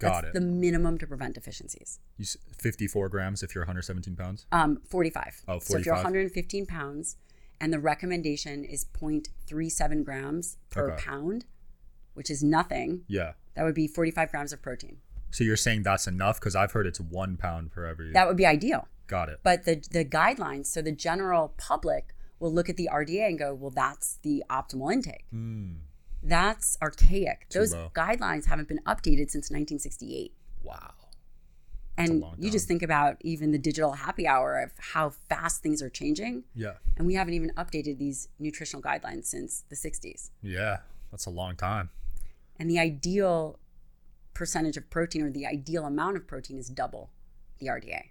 Got 0.00 0.22
that's 0.24 0.26
it. 0.28 0.32
the 0.34 0.40
minimum 0.40 0.98
to 0.98 1.06
prevent 1.06 1.34
deficiencies. 1.36 2.00
You 2.18 2.24
s- 2.24 2.36
54 2.58 3.08
grams 3.08 3.44
if 3.44 3.54
you're 3.54 3.62
117 3.62 4.16
pounds. 4.16 4.46
Um, 4.50 4.80
45. 4.88 5.42
Oh, 5.46 5.60
45. 5.60 5.66
So 5.68 5.78
if 5.78 5.86
you're 5.86 5.94
115 5.94 6.66
pounds 6.66 7.16
and 7.60 7.72
the 7.72 7.78
recommendation 7.78 8.64
is 8.64 8.84
0.37 8.84 10.04
grams 10.04 10.56
per 10.70 10.90
Okay. 10.90 11.02
pound, 11.04 11.44
which 12.14 12.30
is 12.30 12.42
nothing, 12.42 13.02
Yeah. 13.08 13.32
that 13.54 13.64
would 13.64 13.74
be 13.74 13.86
45 13.86 14.30
grams 14.30 14.52
of 14.52 14.62
protein. 14.62 14.98
So 15.30 15.44
you're 15.44 15.56
saying 15.56 15.82
that's 15.82 16.06
enough? 16.06 16.38
Because 16.40 16.54
I've 16.56 16.72
heard 16.72 16.86
it's 16.86 17.00
one 17.00 17.36
pound 17.36 17.72
per 17.72 17.84
every. 17.84 18.12
That 18.12 18.26
would 18.28 18.36
be 18.36 18.46
ideal. 18.46 18.88
Got 19.06 19.28
it. 19.28 19.40
But 19.42 19.64
the 19.64 19.76
the 19.90 20.04
guidelines, 20.04 20.66
so 20.66 20.80
the 20.80 20.92
general 20.92 21.52
public 21.58 22.14
will 22.38 22.52
look 22.52 22.68
at 22.68 22.76
the 22.76 22.88
RDA 22.92 23.26
and 23.28 23.38
go, 23.38 23.52
well, 23.54 23.70
that's 23.70 24.18
the 24.22 24.42
optimal 24.48 24.92
intake. 24.92 25.24
Mm. 25.34 25.76
That's 26.22 26.78
archaic. 26.80 27.48
Too 27.50 27.58
Those 27.60 27.74
low. 27.74 27.90
guidelines 27.94 28.46
haven't 28.46 28.68
been 28.68 28.80
updated 28.86 29.30
since 29.30 29.50
1968. 29.50 30.32
Wow. 30.62 30.94
And 31.96 32.20
long 32.20 32.34
you 32.38 32.50
just 32.50 32.66
think 32.66 32.82
about 32.82 33.16
even 33.20 33.52
the 33.52 33.58
digital 33.58 33.92
happy 33.92 34.26
hour 34.26 34.60
of 34.60 34.72
how 34.78 35.10
fast 35.28 35.62
things 35.62 35.80
are 35.82 35.90
changing. 35.90 36.44
Yeah. 36.54 36.74
And 36.96 37.06
we 37.06 37.14
haven't 37.14 37.34
even 37.34 37.50
updated 37.56 37.98
these 37.98 38.28
nutritional 38.38 38.82
guidelines 38.82 39.26
since 39.26 39.64
the 39.68 39.76
60s. 39.76 40.30
Yeah. 40.42 40.78
That's 41.12 41.26
a 41.26 41.30
long 41.30 41.56
time. 41.56 41.90
And 42.58 42.70
the 42.70 42.78
ideal 42.78 43.58
percentage 44.32 44.76
of 44.76 44.90
protein 44.90 45.22
or 45.22 45.30
the 45.30 45.46
ideal 45.46 45.84
amount 45.84 46.16
of 46.16 46.26
protein 46.26 46.58
is 46.58 46.68
double 46.68 47.10
the 47.58 47.66
RDA. 47.66 48.10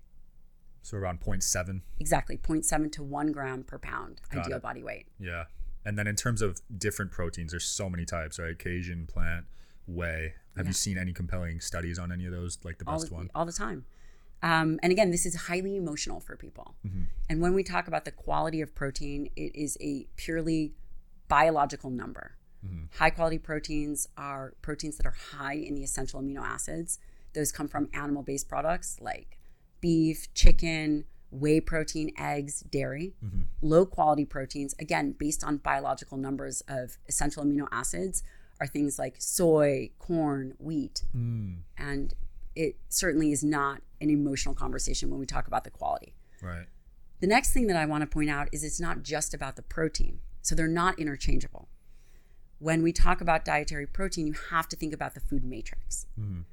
So 0.81 0.97
around 0.97 1.21
0.7. 1.21 1.81
Exactly, 1.99 2.37
0.7 2.37 2.91
to 2.93 3.03
1 3.03 3.31
gram 3.31 3.63
per 3.63 3.77
pound 3.77 4.21
Got 4.29 4.45
ideal 4.45 4.57
it. 4.57 4.63
body 4.63 4.83
weight. 4.83 5.07
Yeah. 5.19 5.45
And 5.85 5.97
then 5.97 6.07
in 6.07 6.15
terms 6.15 6.41
of 6.41 6.61
different 6.77 7.11
proteins, 7.11 7.51
there's 7.51 7.65
so 7.65 7.89
many 7.89 8.05
types, 8.05 8.39
right? 8.39 8.57
casein, 8.57 9.05
plant, 9.07 9.45
whey. 9.87 10.33
Have 10.55 10.65
Yeah. 10.65 10.69
you 10.69 10.73
seen 10.73 10.97
any 10.97 11.13
compelling 11.13 11.59
studies 11.61 11.97
on 11.99 12.11
any 12.11 12.25
of 12.25 12.31
those? 12.31 12.57
Like 12.63 12.77
the 12.79 12.85
all 12.87 12.95
best 12.97 13.09
the, 13.09 13.15
one? 13.15 13.29
all 13.35 13.45
the 13.45 13.51
time. 13.53 13.85
Um, 14.41 14.77
and 14.83 14.91
again, 14.91 15.09
this 15.11 15.25
is 15.25 15.35
highly 15.47 15.77
emotional 15.77 16.19
for 16.19 16.35
people. 16.35 16.75
Mm-hmm. 16.85 17.03
And 17.29 17.41
when 17.41 17.53
we 17.53 17.63
talk 17.63 17.87
about 17.87 18.03
the 18.03 18.11
quality 18.11 18.59
of 18.59 18.75
protein, 18.75 19.29
it 19.37 19.55
is 19.55 19.77
a 19.79 20.05
purely 20.17 20.73
biological 21.29 21.89
number. 21.89 22.35
Mm-hmm. 22.65 22.85
High 22.97 23.09
quality 23.09 23.37
proteins 23.37 24.07
are 24.17 24.53
proteins 24.61 24.97
that 24.97 25.05
are 25.05 25.15
high 25.35 25.55
in 25.55 25.75
the 25.75 25.83
essential 25.83 26.21
amino 26.21 26.41
acids. 26.41 26.99
Those 27.33 27.51
come 27.51 27.67
from 27.67 27.89
animal 27.93 28.23
based 28.23 28.47
products 28.47 28.97
like 29.01 29.39
beef, 29.81 30.33
chicken, 30.33 31.05
whey 31.31 31.59
protein, 31.59 32.11
eggs, 32.17 32.61
dairy. 32.61 33.15
Low 33.61 33.85
quality 33.85 34.23
proteins, 34.25 34.75
again, 34.79 35.15
based 35.17 35.43
on 35.43 35.57
biological 35.57 36.17
numbers 36.17 36.61
of 36.67 36.97
essential 37.07 37.43
amino 37.43 37.67
acids, 37.71 38.23
are 38.61 38.67
things 38.67 38.99
like 38.99 39.15
soy, 39.17 39.89
corn, 39.99 40.53
wheat. 40.59 41.03
Mm. 41.15 41.57
And 41.77 42.13
it 42.55 42.77
certainly 42.87 43.31
is 43.31 43.43
not 43.43 43.81
an 43.99 44.09
emotional 44.09 44.53
conversation 44.53 45.09
when 45.09 45.19
we 45.19 45.25
talk 45.25 45.47
about 45.47 45.63
the 45.63 45.71
quality. 45.71 46.13
Right. 46.41 46.67
The 47.19 47.27
next 47.27 47.51
thing 47.51 47.67
that 47.67 47.77
I 47.77 47.85
want 47.85 48.01
to 48.01 48.07
point 48.07 48.29
out 48.29 48.49
is 48.51 48.63
it's 48.63 48.79
not 48.79 49.01
just 49.01 49.33
about 49.33 49.55
the 49.55 49.63
protein. 49.63 50.19
So 50.41 50.55
they're 50.55 50.67
not 50.67 50.99
interchangeable. 50.99 51.67
When 52.63 52.81
we 52.81 52.93
talk 52.93 53.19
about 53.19 53.43
dietary 53.43 53.85
protein, 53.85 54.25
you 54.25 54.35
have 54.49 54.69
to 54.69 54.77
think 54.77 54.93
about 54.93 55.15
the 55.15 55.19
food 55.19 55.43
matrix. 55.43 56.05
Mm-hmm. 56.17 56.43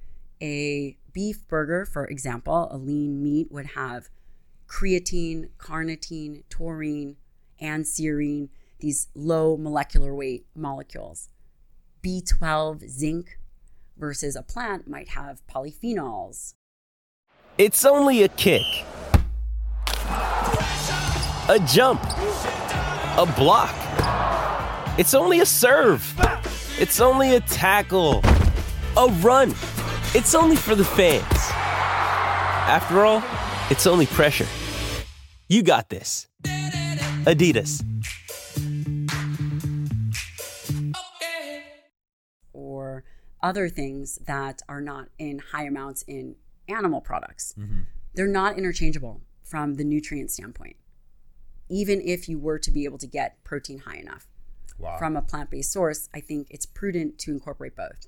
A 0.43 0.99
beef 1.13 1.47
burger, 1.47 1.85
for 1.85 2.05
example, 2.05 2.67
a 2.69 2.77
lean 2.77 3.23
meat 3.23 3.53
would 3.53 3.67
have 3.77 4.09
creatine, 4.67 5.51
carnitine, 5.59 6.43
taurine, 6.51 7.15
and 7.61 7.85
serine, 7.85 8.49
these 8.81 9.07
low 9.15 9.57
molecular 9.57 10.13
weight 10.13 10.47
molecules. 10.53 11.29
B12, 12.03 12.89
zinc, 12.89 13.39
versus 13.97 14.35
a 14.35 14.43
plant 14.43 14.89
might 14.89 15.11
have 15.11 15.47
polyphenols, 15.47 16.55
It's 17.57 17.85
only 17.85 18.25
a 18.25 18.29
kick, 18.29 18.67
a 21.49 21.65
jump, 21.69 22.03
a 22.03 23.33
block. 23.37 23.90
It's 25.01 25.15
only 25.15 25.41
a 25.41 25.47
serve. 25.47 26.05
It's 26.79 27.01
only 27.01 27.35
a 27.35 27.41
tackle, 27.41 28.21
a 28.99 29.07
run. 29.23 29.53
It's 30.15 30.35
only 30.35 30.57
for 30.57 30.75
the 30.75 30.85
fans. 30.85 31.25
After 32.69 33.07
all, 33.07 33.23
it's 33.71 33.87
only 33.87 34.05
pressure. 34.05 34.47
You 35.49 35.63
got 35.63 35.89
this. 35.89 36.29
Adidas. 37.25 37.83
or 42.53 43.05
other 43.43 43.71
things 43.71 44.19
that 44.27 44.61
are 44.69 44.83
not 44.83 45.09
in 45.19 45.39
high 45.39 45.65
amounts 45.65 46.03
in 46.03 46.37
animal 46.69 47.01
products. 47.01 47.55
Mm-hmm. 47.59 47.85
They're 48.13 48.27
not 48.27 48.59
interchangeable 48.59 49.23
from 49.43 49.77
the 49.77 49.85
nutrient 49.85 50.31
standpoint, 50.31 50.77
even 51.71 52.03
if 52.03 52.29
you 52.29 52.39
were 52.39 52.59
to 52.59 52.71
be 52.71 52.85
able 52.85 52.99
to 52.99 53.07
get 53.07 53.43
protein 53.45 53.79
high 53.79 53.97
enough. 53.97 54.27
Wow. 54.81 54.97
From 54.99 55.17
a 55.17 55.23
plant 55.23 55.51
based 55.51 55.73
source, 55.73 56.09
I 56.15 56.21
think 56.21 56.47
it's 56.51 56.67
prudent 56.67 57.19
to 57.21 57.31
incorporate 57.31 57.77
both. 57.77 58.07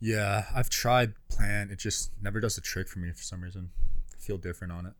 yeah. 0.00 0.46
I've 0.54 0.68
tried 0.70 1.14
plant. 1.28 1.70
It 1.70 1.78
just 1.78 2.10
never 2.20 2.40
does 2.40 2.56
the 2.56 2.60
trick 2.60 2.88
for 2.88 2.98
me 2.98 3.10
for 3.12 3.22
some 3.22 3.40
reason. 3.42 3.70
I 4.12 4.20
feel 4.20 4.36
different 4.38 4.72
on 4.72 4.86
it. 4.86 4.92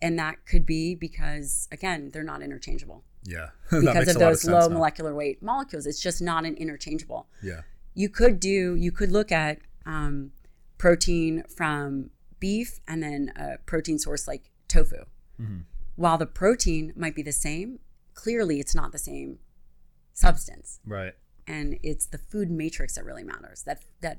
And 0.00 0.18
that 0.18 0.44
could 0.46 0.64
be 0.66 0.94
because, 0.94 1.66
again, 1.72 2.10
they're 2.12 2.22
not 2.22 2.42
interchangeable. 2.42 3.02
Yeah. 3.24 3.48
Because 3.70 4.08
of 4.08 4.18
those 4.20 4.42
sense 4.42 4.52
low 4.52 4.68
now. 4.68 4.74
molecular 4.74 5.14
weight 5.14 5.42
molecules. 5.42 5.86
It's 5.86 6.00
just 6.00 6.22
not 6.22 6.44
an 6.44 6.54
interchangeable. 6.56 7.26
Yeah. 7.42 7.62
you 7.94 8.08
could 8.08 8.38
do 8.38 8.74
you 8.76 8.92
could 8.92 9.10
look 9.10 9.32
at 9.32 9.58
um, 9.86 10.30
protein 10.78 11.42
from 11.48 12.10
beef 12.38 12.78
and 12.86 13.02
then 13.02 13.32
a 13.36 13.56
protein 13.66 13.98
source 13.98 14.28
like 14.28 14.50
tofu 14.68 15.04
while 15.96 16.18
the 16.18 16.26
protein 16.26 16.92
might 16.96 17.14
be 17.14 17.22
the 17.22 17.32
same 17.32 17.78
clearly 18.14 18.60
it's 18.60 18.74
not 18.74 18.92
the 18.92 18.98
same 18.98 19.38
substance 20.16 20.80
Right. 20.86 21.12
and 21.46 21.78
it's 21.82 22.06
the 22.06 22.18
food 22.18 22.50
matrix 22.50 22.94
that 22.96 23.04
really 23.04 23.22
matters 23.22 23.62
that 23.64 23.82
that 24.00 24.18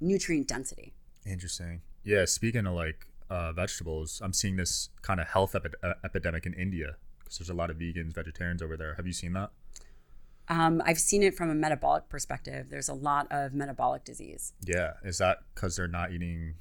nutrient 0.00 0.46
density 0.48 0.92
Interesting. 1.26 1.82
Yeah. 2.04 2.24
Speaking 2.24 2.66
of 2.66 2.72
like 2.74 3.06
uh, 3.28 3.52
vegetables, 3.52 4.20
I'm 4.24 4.32
seeing 4.32 4.56
this 4.56 4.88
kind 5.02 5.20
of 5.20 5.26
health 5.28 5.54
epi- 5.54 5.74
uh, 5.82 5.92
epidemic 6.04 6.46
in 6.46 6.54
India 6.54 6.96
because 7.18 7.36
there's 7.38 7.50
a 7.50 7.54
lot 7.54 7.68
of 7.68 7.76
vegans, 7.76 8.14
vegetarians 8.14 8.62
over 8.62 8.76
there. 8.78 8.94
Have 8.94 9.06
you 9.06 9.12
seen 9.12 9.32
that? 9.34 9.50
um, 10.50 10.80
i've 10.86 10.98
seen 10.98 11.22
it 11.22 11.34
from 11.34 11.50
a 11.50 11.54
metabolic 11.54 12.08
perspective 12.08 12.70
there's 12.70 12.88
a 12.88 12.94
lot 12.94 13.26
of 13.30 13.52
metabolic 13.52 14.04
disease 14.04 14.54
Yeah. 14.64 14.92
Is 15.04 15.18
that 15.18 15.38
because 15.54 15.76
they're 15.76 15.88
not 16.00 16.12
eating, 16.12 16.54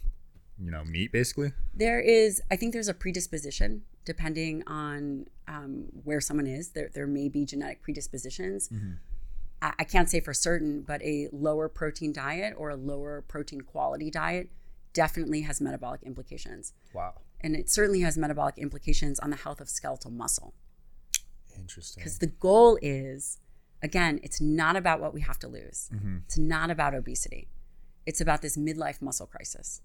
you 0.59 0.71
know, 0.71 0.83
meat 0.83 1.11
basically? 1.13 1.53
There 1.73 1.99
is, 2.01 2.41
I 2.51 2.55
think 2.57 2.73
there's 2.73 2.89
a 2.89 2.93
predisposition 2.93 3.83
depending 4.03 4.63
on 4.67 5.27
um, 5.47 5.85
where 6.03 6.21
someone 6.21 6.47
is. 6.47 6.69
There, 6.69 6.89
there 6.93 7.07
may 7.07 7.29
be 7.29 7.45
genetic 7.45 7.81
predispositions. 7.81 8.69
I, 9.61 9.73
I 9.79 9.83
can't 9.83 10.09
say 10.09 10.19
for 10.19 10.33
certain, 10.33 10.81
but 10.81 11.01
a 11.01 11.29
lower 11.31 11.69
protein 11.69 12.13
diet 12.13 12.53
or 12.57 12.69
a 12.69 12.75
lower 12.75 13.23
protein 13.27 13.61
quality 13.61 14.11
diet 14.11 14.49
definitely 14.93 15.41
has 15.41 15.61
metabolic 15.61 16.03
implications. 16.03 16.73
Wow. 16.93 17.13
And 17.39 17.55
it 17.55 17.69
certainly 17.69 18.01
has 18.01 18.17
metabolic 18.17 18.57
implications 18.57 19.19
on 19.19 19.29
the 19.29 19.35
health 19.35 19.61
of 19.61 19.69
skeletal 19.69 20.11
muscle. 20.11 20.53
Interesting. 21.57 22.01
Because 22.01 22.19
the 22.19 22.27
goal 22.27 22.79
is, 22.81 23.39
again, 23.83 24.19
it's 24.23 24.41
not 24.41 24.75
about 24.75 24.99
what 24.99 25.13
we 25.13 25.21
have 25.21 25.39
to 25.39 25.47
lose. 25.47 25.89
It's 26.25 26.37
not 26.37 26.71
about 26.71 26.95
obesity. 26.95 27.47
It's 28.05 28.21
about 28.21 28.41
this 28.41 28.57
midlife 28.57 29.01
muscle 29.01 29.27
crisis. 29.27 29.81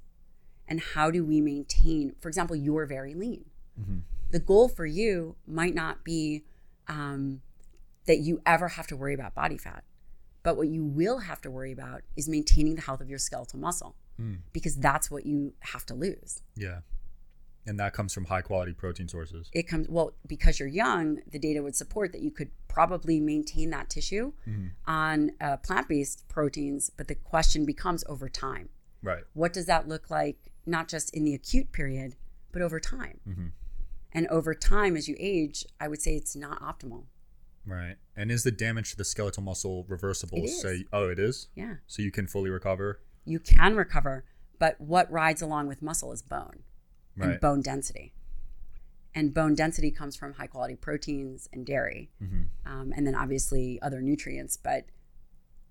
And 0.67 0.81
how 0.81 1.11
do 1.11 1.25
we 1.25 1.41
maintain, 1.41 2.15
for 2.21 2.29
example, 2.29 2.57
you're 2.57 2.87
very 2.87 3.15
lean. 3.15 3.47
The 4.31 4.39
goal 4.39 4.69
for 4.69 4.87
you 4.87 5.37
might 5.47 5.75
not 5.75 6.05
be 6.05 6.45
um, 6.89 7.43
that 8.07 8.19
you 8.19 8.41
ever 8.47 8.69
have 8.69 8.87
to 8.89 8.97
worry 8.97 9.15
about 9.15 9.35
body 9.35 9.59
fat. 9.59 9.85
But 10.43 10.57
what 10.57 10.69
you 10.69 10.85
will 10.85 11.19
have 11.19 11.41
to 11.43 11.51
worry 11.51 11.73
about 11.73 12.03
is 12.17 12.29
maintaining 12.29 12.75
the 12.75 12.83
health 12.83 13.01
of 13.01 13.09
your 13.09 13.19
skeletal 13.19 13.59
muscle 13.59 13.95
because 14.53 14.77
that's 14.77 15.11
what 15.11 15.27
you 15.27 15.53
have 15.61 15.85
to 15.87 15.95
lose. 15.95 16.43
Yeah. 16.57 16.81
And 17.67 17.79
that 17.79 17.93
comes 17.93 18.13
from 18.13 18.25
high 18.25 18.43
quality 18.43 18.73
protein 18.73 19.09
sources. 19.09 19.49
It 19.53 19.69
comes 19.69 19.89
well 19.89 20.15
because 20.27 20.59
you're 20.59 20.69
young. 20.69 21.21
The 21.31 21.39
data 21.39 21.63
would 21.63 21.77
support 21.77 22.13
that 22.13 22.21
you 22.21 22.31
could 22.31 22.51
probably 22.69 23.21
maintain 23.21 23.71
that 23.71 23.91
tissue 23.91 24.33
on 24.87 25.33
uh, 25.41 25.59
plant-based 25.59 26.29
proteins, 26.29 26.91
but 26.97 27.07
the 27.09 27.15
question 27.15 27.65
becomes 27.65 28.03
over 28.09 28.29
time. 28.29 28.69
Right. 29.03 29.25
What 29.35 29.53
does 29.53 29.67
that 29.67 29.89
look 29.89 30.11
like? 30.11 30.39
Not 30.67 30.89
just 30.89 31.15
in 31.15 31.25
the 31.25 31.35
acute 31.35 31.73
period, 31.73 32.17
but 32.53 32.63
over 32.63 32.81
time. 32.81 33.21
And 34.13 34.27
over 34.29 34.55
time, 34.55 34.97
as 34.97 35.09
you 35.09 35.17
age, 35.19 35.65
I 35.81 35.89
would 35.89 36.01
say 36.03 36.15
it's 36.15 36.37
not 36.37 36.61
optimal. 36.61 37.05
Right. 37.67 37.97
And 38.17 38.31
is 38.31 38.43
the 38.43 38.51
damage 38.51 38.91
to 38.91 38.97
the 38.97 39.05
skeletal 39.05 39.43
muscle 39.43 39.85
reversible? 39.89 40.47
Say, 40.49 40.85
oh, 40.93 41.09
it 41.09 41.19
is. 41.19 41.49
Yeah, 41.55 41.75
So 41.87 42.03
you 42.03 42.11
can 42.11 42.27
fully 42.27 42.51
recover. 42.51 43.01
you 43.25 43.39
can 43.39 43.77
recover, 43.77 44.25
but 44.59 44.81
what 44.81 45.11
rides 45.11 45.41
along 45.43 45.69
with 45.69 45.81
muscle 45.81 46.13
is 46.13 46.23
bone. 46.23 46.65
and 47.19 47.41
bone 47.41 47.61
density. 47.63 48.15
And 49.15 49.33
bone 49.35 49.55
density 49.55 49.91
comes 49.91 50.17
from 50.17 50.33
high 50.35 50.47
quality 50.47 50.75
proteins 50.75 51.49
and 51.53 51.65
dairy, 51.67 52.11
Mm-hmm. 52.23 52.43
um, 52.73 52.93
and 52.97 53.07
then 53.07 53.15
obviously 53.15 53.79
other 53.83 54.01
nutrients. 54.01 54.57
But 54.57 54.87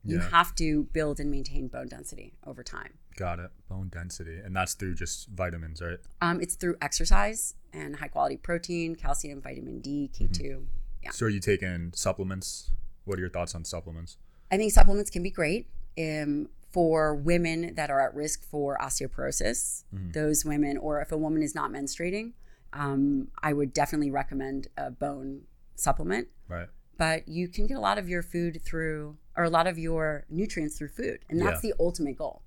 you 0.03 0.17
Yeah. 0.17 0.29
have 0.29 0.53
to 0.55 0.83
build 0.93 1.19
and 1.19 1.29
maintain 1.29 1.67
bone 1.67 1.87
density 1.87 2.33
over 2.45 2.63
time. 2.63 2.93
Got 3.17 3.39
it. 3.39 3.51
Bone 3.67 3.89
density, 3.89 4.37
and 4.37 4.55
that's 4.55 4.75
through 4.75 4.95
just 4.95 5.27
vitamins, 5.29 5.81
right? 5.81 5.97
Um, 6.21 6.39
it's 6.39 6.55
through 6.55 6.77
exercise 6.81 7.55
and 7.73 7.95
high 7.97 8.07
quality 8.07 8.37
protein, 8.37 8.95
calcium, 8.95 9.41
vitamin 9.41 9.79
D, 9.79 10.09
K2. 10.13 10.41
Mm-hmm. 10.41 10.63
Yeah. 11.03 11.11
So 11.11 11.25
are 11.25 11.29
you 11.29 11.39
taking 11.39 11.91
supplements? 11.95 12.71
What 13.05 13.17
are 13.17 13.21
your 13.21 13.29
thoughts 13.29 13.55
on 13.55 13.65
supplements? 13.65 14.17
I 14.51 14.57
think 14.57 14.71
supplements 14.71 15.09
can 15.09 15.23
be 15.23 15.31
great 15.31 15.67
um, 15.97 16.49
for 16.71 17.15
women 17.15 17.73
that 17.75 17.89
are 17.89 17.99
at 17.99 18.13
risk 18.13 18.43
for 18.43 18.77
osteoporosis. 18.81 19.83
Those 19.91 20.45
women, 20.45 20.77
or 20.77 21.01
if 21.01 21.11
a 21.11 21.17
woman 21.17 21.41
is 21.41 21.55
not 21.55 21.71
menstruating, 21.71 22.33
um, 22.73 23.29
I 23.41 23.53
would 23.53 23.73
definitely 23.73 24.11
recommend 24.11 24.67
a 24.77 24.91
bone 24.91 25.41
supplement. 25.75 26.27
Right. 26.47 26.67
But 26.97 27.27
you 27.27 27.47
can 27.47 27.65
get 27.65 27.77
a 27.77 27.79
lot 27.79 27.97
of 27.97 28.07
your 28.07 28.21
food 28.21 28.61
through, 28.63 29.17
or 29.35 29.43
a 29.45 29.49
lot 29.49 29.65
of 29.67 29.79
your 29.79 30.25
nutrients 30.29 30.77
through 30.77 30.89
food, 30.89 31.19
and 31.29 31.41
that's 31.41 31.63
Yeah. 31.63 31.71
the 31.71 31.73
ultimate 31.79 32.17
goal. 32.17 32.43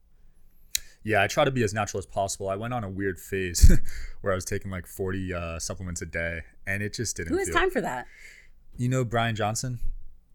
Yeah, 1.05 1.23
I 1.23 1.27
try 1.27 1.45
to 1.45 1.51
be 1.51 1.63
as 1.63 1.75
natural 1.75 1.99
as 1.99 2.07
possible. 2.07 2.49
I 2.49 2.57
went 2.57 2.73
on 2.75 2.83
a 2.83 2.89
weird 2.89 3.21
phase 3.21 3.71
where 4.23 4.33
I 4.33 4.37
was 4.37 4.45
taking 4.45 4.71
like 4.71 4.87
40 4.87 5.35
uh, 5.35 5.59
supplements 5.59 6.01
a 6.03 6.07
day, 6.07 6.41
and 6.67 6.83
it 6.83 6.95
just 6.95 7.17
didn't. 7.17 7.33
Who 7.33 7.39
has 7.39 7.51
time 7.51 7.71
for 7.71 7.81
that? 7.83 8.07
You 8.77 8.89
know 8.89 9.05
Bryan 9.05 9.37
Johnson? 9.37 9.79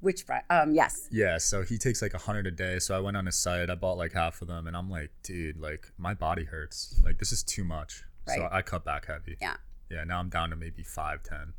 Which, 0.02 0.24
fri- 0.24 0.40
um, 0.50 0.74
yes, 0.74 1.10
Yeah, 1.12 1.40
so 1.40 1.62
he 1.64 1.78
takes 1.78 2.02
like 2.02 2.14
100 2.14 2.48
a 2.48 2.52
day. 2.52 2.80
So 2.80 2.96
I 2.96 3.00
went 3.02 3.18
on 3.18 3.26
his 3.26 3.36
site, 3.36 3.70
I 3.70 3.76
bought 3.76 3.98
like 3.98 4.14
half 4.14 4.42
of 4.42 4.48
them, 4.48 4.66
and 4.68 4.78
I'm 4.78 4.90
like, 4.90 5.10
dude, 5.24 5.60
like 5.60 5.92
my 5.98 6.14
body 6.14 6.46
hurts. 6.46 7.02
Like 7.04 7.18
this 7.18 7.32
is 7.34 7.44
too 7.44 7.64
much. 7.66 8.04
Right. 8.28 8.38
So 8.38 8.48
I 8.52 8.62
cut 8.62 8.86
back 8.86 9.08
heavy. 9.08 9.38
yeah. 9.42 9.56
Yeah, 9.92 10.04
now 10.04 10.20
I'm 10.20 10.30
down 10.30 10.52
to 10.52 10.56
maybe 10.56 10.84
five, 10.84 11.24
ten. 11.24 11.54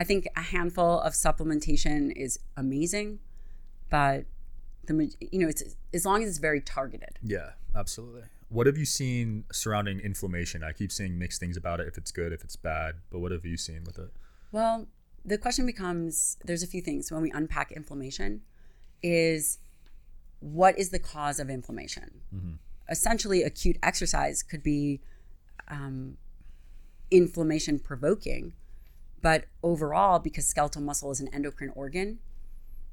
I 0.00 0.04
think 0.04 0.26
a 0.36 0.40
handful 0.42 0.98
of 1.00 1.12
supplementation 1.12 2.10
is 2.16 2.38
amazing, 2.56 3.20
but 3.88 4.24
the 4.86 5.14
you 5.20 5.38
know 5.38 5.48
it's 5.48 5.62
as 5.92 6.04
long 6.04 6.22
as 6.22 6.28
it's 6.28 6.38
very 6.38 6.60
targeted. 6.60 7.18
Yeah, 7.22 7.50
absolutely. 7.74 8.22
What 8.48 8.66
have 8.66 8.76
you 8.76 8.84
seen 8.84 9.44
surrounding 9.50 9.98
inflammation? 10.00 10.62
I 10.62 10.72
keep 10.72 10.92
seeing 10.92 11.18
mixed 11.18 11.40
things 11.40 11.56
about 11.56 11.80
it, 11.80 11.88
if 11.88 11.96
it's 11.96 12.12
good, 12.12 12.32
if 12.32 12.44
it's 12.44 12.56
bad, 12.56 12.96
but 13.10 13.20
what 13.20 13.32
have 13.32 13.46
you 13.46 13.56
seen 13.56 13.84
with 13.84 13.98
it? 13.98 14.12
Well, 14.50 14.88
the 15.24 15.38
question 15.38 15.64
becomes 15.64 16.36
there's 16.44 16.62
a 16.62 16.66
few 16.66 16.82
things 16.82 17.10
when 17.10 17.22
we 17.22 17.30
unpack 17.30 17.72
inflammation 17.72 18.42
is 19.02 19.58
what 20.40 20.78
is 20.78 20.90
the 20.90 20.98
cause 20.98 21.38
of 21.38 21.48
inflammation? 21.48 22.20
Essentially, 22.90 23.42
acute 23.42 23.78
exercise 23.82 24.42
could 24.42 24.62
be 24.62 25.00
um, 25.68 26.16
inflammation 27.10 27.78
provoking, 27.78 28.52
but 29.22 29.46
overall, 29.62 30.18
because 30.18 30.46
skeletal 30.46 30.82
muscle 30.82 31.10
is 31.10 31.20
an 31.20 31.28
endocrine 31.32 31.72
organ, 31.74 32.18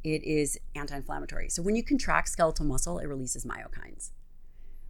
it 0.03 0.23
is 0.23 0.59
anti 0.75 0.95
inflammatory. 0.95 1.49
So 1.49 1.61
when 1.61 1.75
you 1.75 1.83
contract 1.83 2.29
skeletal 2.29 2.65
muscle, 2.65 2.99
it 2.99 3.07
releases 3.07 3.45
myokines. 3.45 4.11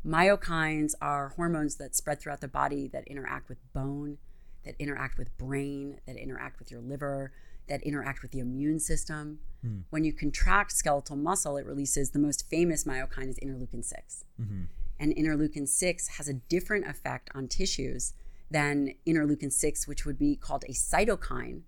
Myokines 0.05 0.93
are 1.01 1.29
hormones 1.29 1.75
that 1.75 1.95
spread 1.95 2.19
throughout 2.19 2.41
the 2.41 2.47
body 2.47 2.87
that 2.87 3.07
interact 3.07 3.49
with 3.49 3.57
bone, 3.73 4.17
that 4.65 4.75
interact 4.79 5.17
with 5.17 5.35
brain, 5.37 5.99
that 6.07 6.15
interact 6.15 6.59
with 6.59 6.71
your 6.71 6.79
liver, 6.79 7.31
that 7.67 7.81
interact 7.83 8.21
with 8.21 8.31
the 8.31 8.39
immune 8.39 8.79
system. 8.79 9.39
Hmm. 9.61 9.79
When 9.89 10.03
you 10.03 10.13
contract 10.13 10.71
skeletal 10.71 11.15
muscle, 11.15 11.57
it 11.57 11.65
releases 11.65 12.11
the 12.11 12.19
most 12.19 12.47
famous 12.49 12.83
myokine 12.85 13.29
is 13.29 13.39
interleukin 13.39 13.83
6. 13.83 14.25
Mm-hmm. 14.41 14.63
And 14.99 15.15
interleukin 15.15 15.67
6 15.67 16.07
has 16.17 16.27
a 16.27 16.33
different 16.33 16.87
effect 16.87 17.29
on 17.33 17.47
tissues 17.47 18.13
than 18.51 18.93
interleukin 19.05 19.51
6, 19.51 19.87
which 19.87 20.05
would 20.05 20.17
be 20.17 20.35
called 20.35 20.63
a 20.65 20.71
cytokine 20.71 21.61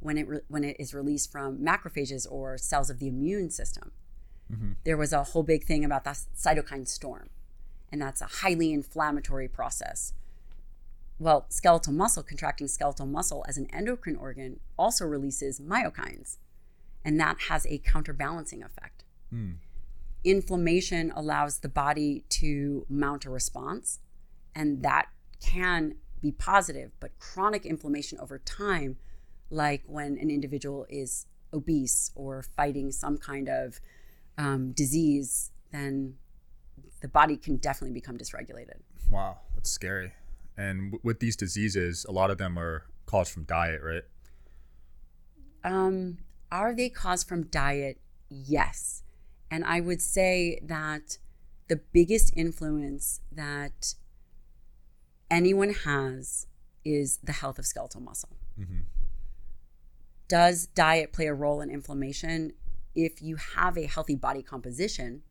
when 0.00 0.18
it, 0.18 0.28
re- 0.28 0.40
when 0.48 0.64
it 0.64 0.76
is 0.78 0.94
released 0.94 1.30
from 1.30 1.58
macrophages 1.58 2.26
or 2.30 2.58
cells 2.58 2.90
of 2.90 2.98
the 2.98 3.08
immune 3.08 3.50
system. 3.50 3.92
Mm-hmm. 4.52 4.72
There 4.84 4.96
was 4.96 5.12
a 5.12 5.24
whole 5.24 5.42
big 5.42 5.64
thing 5.64 5.84
about 5.84 6.04
the 6.04 6.10
cytokine 6.10 6.86
storm, 6.86 7.28
and 7.90 8.00
that's 8.00 8.20
a 8.20 8.26
highly 8.26 8.72
inflammatory 8.72 9.48
process. 9.48 10.12
Well, 11.18 11.46
skeletal 11.48 11.92
muscle, 11.92 12.22
contracting 12.22 12.68
skeletal 12.68 13.06
muscle 13.06 13.44
as 13.48 13.56
an 13.56 13.66
endocrine 13.72 14.16
organ, 14.16 14.60
also 14.78 15.06
releases 15.06 15.60
myokines, 15.60 16.36
and 17.04 17.18
that 17.18 17.40
has 17.48 17.66
a 17.66 17.78
counterbalancing 17.78 18.62
effect. 18.62 19.04
Hmm. 19.30 19.52
Inflammation 20.24 21.12
allows 21.14 21.58
the 21.58 21.68
body 21.68 22.24
to 22.28 22.84
mount 22.88 23.24
a 23.24 23.30
response, 23.30 24.00
and 24.54 24.82
that 24.82 25.06
can 25.40 25.96
be 26.20 26.32
positive, 26.32 26.92
but 27.00 27.18
chronic 27.18 27.64
inflammation 27.64 28.18
over 28.18 28.38
time, 28.38 28.96
like 29.50 29.82
when 29.86 30.18
an 30.18 30.30
individual 30.30 30.86
is 30.88 31.26
obese 31.52 32.10
or 32.14 32.42
fighting 32.42 32.92
some 32.92 33.18
kind 33.18 33.48
of 33.48 33.80
um, 34.38 34.72
disease, 34.72 35.50
then 35.72 36.14
the 37.00 37.08
body 37.08 37.36
can 37.36 37.56
definitely 37.56 37.94
become 37.94 38.18
dysregulated. 38.18 38.80
Wow, 39.10 39.38
that's 39.54 39.70
scary. 39.70 40.12
And 40.56 40.92
w- 40.92 41.00
with 41.02 41.20
these 41.20 41.36
diseases, 41.36 42.04
a 42.08 42.12
lot 42.12 42.30
of 42.30 42.38
them 42.38 42.58
are 42.58 42.84
caused 43.06 43.32
from 43.32 43.44
diet, 43.44 43.80
right? 43.82 44.02
Um, 45.64 46.18
are 46.50 46.74
they 46.74 46.88
caused 46.88 47.28
from 47.28 47.44
diet? 47.44 47.98
Yes. 48.28 49.02
And 49.50 49.64
I 49.64 49.80
would 49.80 50.02
say 50.02 50.58
that 50.62 51.18
the 51.68 51.76
biggest 51.92 52.32
influence 52.36 53.20
that 53.32 53.94
anyone 55.30 55.72
has 55.72 56.46
is 56.84 57.18
the 57.22 57.32
health 57.32 57.58
of 57.58 57.66
skeletal 57.66 58.00
muscle. 58.00 58.30
Does 60.28 60.66
diet 60.68 61.12
play 61.12 61.26
a 61.26 61.34
role 61.34 61.60
in 61.60 61.70
inflammation? 61.70 62.52
If 62.94 63.22
you 63.22 63.36
have 63.36 63.76
a 63.76 63.86
healthy 63.86 64.16
body 64.16 64.42
composition 64.42 65.22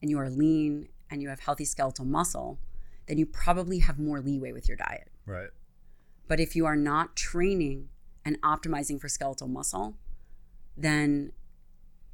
and 0.00 0.10
you 0.10 0.18
are 0.18 0.30
lean 0.30 0.88
and 1.10 1.20
you 1.22 1.28
have 1.28 1.40
healthy 1.40 1.64
skeletal 1.64 2.04
muscle, 2.04 2.58
then 3.06 3.18
you 3.18 3.26
probably 3.26 3.80
have 3.80 3.98
more 3.98 4.20
leeway 4.20 4.52
with 4.52 4.68
your 4.68 4.76
diet. 4.76 5.10
Right. 5.26 5.48
But 6.28 6.38
if 6.38 6.54
you 6.54 6.66
are 6.66 6.76
not 6.76 7.16
training 7.16 7.88
and 8.24 8.40
optimizing 8.42 9.00
for 9.00 9.08
skeletal 9.08 9.48
muscle, 9.48 9.96
then 10.76 11.32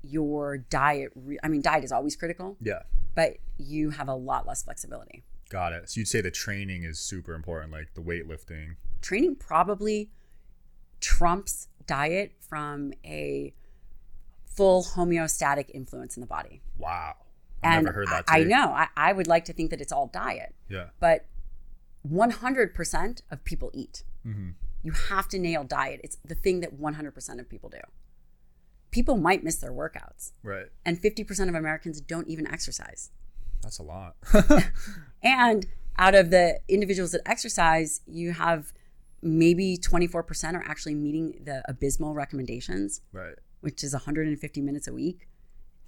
your 0.02 0.56
diet, 0.56 1.12
re- 1.14 1.38
I 1.42 1.48
mean, 1.48 1.60
diet 1.60 1.84
is 1.84 1.92
always 1.92 2.16
critical, 2.16 2.56
Yeah. 2.60 2.82
but 3.14 3.36
you 3.58 3.90
have 3.90 4.08
a 4.08 4.14
lot 4.14 4.46
less 4.46 4.62
flexibility. 4.62 5.24
Got 5.50 5.72
it. 5.74 5.90
So 5.90 6.00
you'd 6.00 6.08
say 6.08 6.20
the 6.20 6.30
training 6.30 6.84
is 6.84 6.98
super 6.98 7.34
important, 7.34 7.72
like 7.72 7.94
the 7.94 8.00
weightlifting. 8.00 8.76
Training 9.02 9.36
probably 9.36 10.10
trumps 11.00 11.68
diet 11.86 12.32
from 12.40 12.92
a 13.04 13.52
full 14.44 14.84
homeostatic 14.84 15.70
influence 15.70 16.16
in 16.16 16.20
the 16.20 16.26
body. 16.26 16.62
Wow. 16.78 17.14
I've 17.62 17.76
and 17.76 17.84
never 17.84 17.94
heard 17.94 18.08
that. 18.08 18.24
I, 18.28 18.40
I 18.40 18.44
know, 18.44 18.68
I, 18.72 18.88
I 18.96 19.12
would 19.12 19.26
like 19.26 19.44
to 19.46 19.52
think 19.52 19.70
that 19.70 19.80
it's 19.80 19.92
all 19.92 20.08
diet. 20.08 20.54
Yeah. 20.68 20.86
but 21.00 21.26
100% 22.08 23.20
of 23.30 23.44
people 23.44 23.70
eat. 23.74 24.04
Mm-hmm. 24.26 24.50
You 24.82 24.92
have 24.92 25.28
to 25.28 25.38
nail 25.38 25.64
diet. 25.64 26.00
It's 26.04 26.16
the 26.24 26.34
thing 26.34 26.60
that 26.60 26.78
100% 26.80 27.40
of 27.40 27.48
people 27.48 27.68
do. 27.68 27.80
People 28.90 29.16
might 29.16 29.42
miss 29.42 29.56
their 29.56 29.72
workouts, 29.72 30.32
Right. 30.42 30.66
and 30.84 31.00
50% 31.00 31.48
of 31.48 31.54
Americans 31.54 32.00
don't 32.00 32.28
even 32.28 32.46
exercise. 32.46 33.10
That's 33.62 33.78
a 33.78 33.82
lot. 33.82 34.16
And 35.22 35.66
out 35.98 36.14
of 36.14 36.30
the 36.30 36.60
individuals 36.68 37.10
that 37.12 37.22
exercise, 37.26 38.00
you 38.06 38.32
have 38.32 38.72
maybe 39.22 39.76
24% 39.76 40.54
are 40.54 40.64
actually 40.66 40.94
meeting 40.94 41.40
the 41.44 41.62
abysmal 41.68 42.14
recommendations, 42.14 43.00
right. 43.12 43.34
which 43.60 43.82
is 43.82 43.92
150 43.92 44.60
minutes 44.60 44.88
a 44.88 44.92
week, 44.92 45.28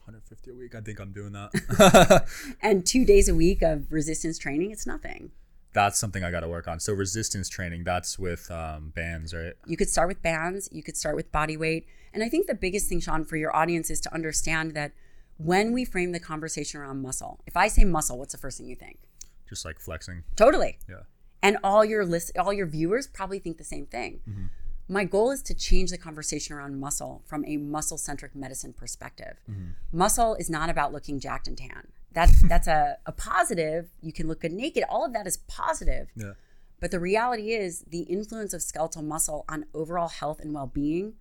150 0.08 0.50
a 0.50 0.54
week. 0.54 0.74
I 0.74 0.80
think 0.80 1.00
I'm 1.00 1.12
doing 1.12 1.32
that. 1.32 2.26
and 2.62 2.86
two 2.86 3.04
days 3.04 3.28
a 3.28 3.34
week 3.34 3.60
of 3.60 3.92
resistance 3.92 4.38
training. 4.38 4.70
It's 4.70 4.86
nothing. 4.86 5.32
that's 5.74 5.98
something 5.98 6.24
I 6.24 6.30
got 6.30 6.40
to 6.40 6.48
work 6.48 6.66
on. 6.66 6.80
So 6.80 6.94
resistance 6.94 7.48
training, 7.48 7.84
that's 7.84 8.18
with 8.18 8.50
um, 8.50 8.92
bands, 8.96 9.34
right? 9.34 9.52
You 9.66 9.76
could 9.76 9.90
start 9.90 10.08
with 10.08 10.22
bands, 10.22 10.68
you 10.72 10.82
could 10.82 10.96
start 10.96 11.14
with 11.14 11.30
body 11.30 11.56
weight. 11.56 11.86
And 12.14 12.22
I 12.22 12.28
think 12.30 12.46
the 12.46 12.54
biggest 12.54 12.88
thing, 12.88 13.00
Sean, 13.00 13.24
for 13.24 13.36
your 13.36 13.54
audience 13.54 13.90
is 13.90 14.00
to 14.00 14.14
understand 14.14 14.72
that 14.74 14.92
when 15.36 15.72
we 15.72 15.84
frame 15.84 16.12
the 16.12 16.20
conversation 16.20 16.80
around 16.80 17.02
muscle, 17.02 17.40
if 17.46 17.56
I 17.56 17.68
say 17.68 17.84
muscle, 17.84 18.18
what's 18.18 18.32
the 18.32 18.38
first 18.38 18.58
thing 18.58 18.66
you 18.66 18.76
think? 18.76 18.98
Just 19.48 19.64
like 19.64 19.78
flexing. 19.78 20.24
Totally. 20.36 20.78
Yeah. 20.88 21.02
And 21.42 21.56
all 21.62 21.84
your 21.84 22.04
list 22.04 22.36
all 22.38 22.52
your 22.52 22.66
viewers 22.66 23.06
probably 23.06 23.38
think 23.38 23.58
the 23.58 23.64
same 23.64 23.86
thing. 23.86 24.20
Mm-hmm. 24.28 24.44
my 24.88 25.04
goal 25.04 25.30
is 25.30 25.42
to 25.42 25.54
change 25.54 25.90
the 25.90 25.98
conversation 25.98 26.54
around 26.56 26.78
muscle 26.80 27.22
from 27.26 27.44
a 27.46 27.56
muscle 27.56 27.98
centric 27.98 28.34
medicine 28.34 28.72
perspective. 28.72 29.36
Mm-hmm. 29.50 29.70
muscle 29.92 30.34
is 30.34 30.48
not 30.50 30.70
about 30.70 30.92
looking 30.92 31.20
jacked 31.20 31.46
and 31.48 31.56
tan. 31.58 31.88
That's 32.12 32.42
that's 32.48 32.66
a, 32.68 32.98
a 33.06 33.12
positive. 33.12 33.90
You 34.02 34.12
can 34.12 34.26
look 34.28 34.40
good 34.40 34.52
naked. 34.52 34.84
All 34.88 35.04
of 35.04 35.12
that 35.12 35.26
is 35.26 35.36
positive. 35.36 36.08
Yeah. 36.16 36.32
but 36.80 36.90
the 36.90 37.00
reality 37.00 37.52
is 37.52 37.84
the 37.88 38.02
influence 38.02 38.52
of 38.54 38.62
skeletal 38.62 39.02
muscle 39.02 39.44
on 39.48 39.66
overall 39.74 40.08
health 40.08 40.40
and 40.40 40.52
well-being 40.54 41.14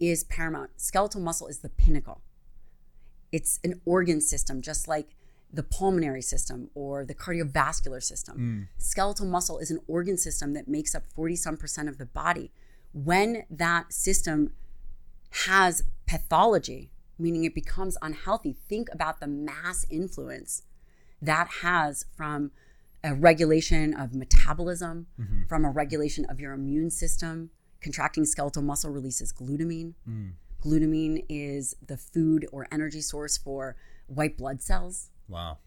is 0.00 0.24
paramount. 0.24 0.70
Skeletal 0.76 1.20
muscle 1.20 1.46
is 1.46 1.58
the 1.58 1.68
pinnacle. 1.68 2.22
It's 3.30 3.60
an 3.64 3.80
organ 3.84 4.20
system 4.20 4.60
just 4.60 4.88
like 4.88 5.08
the 5.52 5.62
pulmonary 5.62 6.22
system 6.22 6.70
or 6.74 7.04
the 7.04 7.14
cardiovascular 7.14 8.02
system. 8.02 8.38
Mm. 8.38 8.82
Skeletal 8.82 9.26
muscle 9.26 9.58
is 9.58 9.70
an 9.70 9.80
organ 9.86 10.16
system 10.16 10.54
that 10.54 10.66
makes 10.66 10.94
up 10.94 11.04
40 11.14 11.36
some 11.36 11.56
percent 11.56 11.88
of 11.88 11.98
the 11.98 12.06
body. 12.06 12.50
When 12.92 13.44
that 13.50 13.92
system 13.92 14.52
has 15.46 15.84
pathology, 16.06 16.90
meaning 17.18 17.44
it 17.44 17.54
becomes 17.54 17.96
unhealthy, 18.02 18.56
think 18.68 18.88
about 18.92 19.20
the 19.20 19.26
mass 19.26 19.86
influence 19.90 20.62
that 21.20 21.48
has 21.62 22.06
from 22.16 22.50
a 23.04 23.14
regulation 23.14 23.94
of 23.94 24.14
metabolism, 24.14 25.06
mm-hmm. 25.20 25.42
from 25.48 25.64
a 25.64 25.70
regulation 25.70 26.24
of 26.26 26.40
your 26.40 26.52
immune 26.52 26.90
system. 26.90 27.50
Contracting 27.80 28.24
skeletal 28.24 28.62
muscle 28.62 28.90
releases 28.90 29.32
glutamine. 29.32 29.94
Mm. 30.08 30.32
Glutamine 30.62 31.24
is 31.28 31.74
the 31.84 31.96
food 31.96 32.46
or 32.52 32.68
energy 32.70 33.00
source 33.00 33.36
for 33.36 33.76
white 34.06 34.36
blood 34.36 34.62
cells. 34.62 35.10
Wow. 35.32 35.58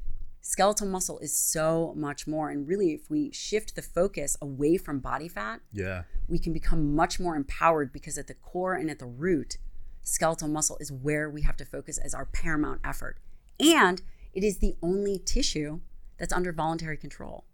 Skeletal 0.41 0.85
muscle 0.87 1.17
is 1.19 1.35
so 1.35 1.93
much 1.97 2.27
more. 2.27 2.49
And 2.51 2.67
really, 2.67 2.93
if 2.93 3.09
we 3.09 3.31
shift 3.31 3.75
the 3.75 3.81
focus 3.81 4.37
away 4.39 4.77
from 4.77 4.99
body 4.99 5.27
fat, 5.27 5.61
Yeah. 5.71 6.03
we 6.27 6.37
can 6.37 6.53
become 6.53 6.95
much 6.95 7.19
more 7.19 7.35
empowered 7.35 7.91
because 7.91 8.17
at 8.19 8.27
the 8.27 8.35
core 8.35 8.75
and 8.75 8.91
at 8.91 8.99
the 8.99 9.07
root, 9.07 9.57
skeletal 10.03 10.47
muscle 10.47 10.77
is 10.79 10.91
where 10.91 11.29
we 11.31 11.41
have 11.41 11.57
to 11.57 11.65
focus 11.65 11.97
as 11.97 12.13
our 12.13 12.25
paramount 12.25 12.81
effort. 12.83 13.17
And 13.59 14.03
it 14.33 14.43
is 14.43 14.59
the 14.59 14.75
only 14.83 15.17
tissue 15.17 15.79
that's 16.17 16.31
under 16.31 16.53
voluntary 16.53 16.97
control. 16.97 17.45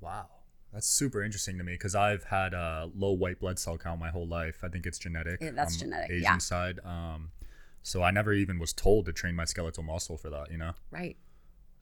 Wow. 0.00 0.26
That's 0.72 0.88
super 0.88 1.22
interesting 1.22 1.58
to 1.58 1.64
me 1.64 1.72
because 1.72 1.94
I've 1.94 2.24
had 2.24 2.54
a 2.54 2.90
low 2.96 3.12
white 3.12 3.38
blood 3.38 3.58
cell 3.58 3.78
count 3.78 4.00
my 4.00 4.10
whole 4.10 4.26
life. 4.26 4.64
I 4.64 4.68
think 4.68 4.86
it's 4.86 4.98
genetic. 4.98 5.40
Yeah, 5.40 5.50
that's 5.50 5.76
genetic, 5.76 6.10
Asian 6.10 6.22
yeah. 6.22 6.38
side. 6.38 6.80
Um, 6.84 7.30
so 7.82 8.02
I 8.02 8.10
never 8.10 8.32
even 8.32 8.58
was 8.58 8.72
told 8.72 9.06
to 9.06 9.12
train 9.12 9.36
my 9.36 9.44
skeletal 9.44 9.82
muscle 9.82 10.16
for 10.16 10.30
that, 10.30 10.50
you 10.50 10.56
know? 10.56 10.72
Right. 10.90 11.16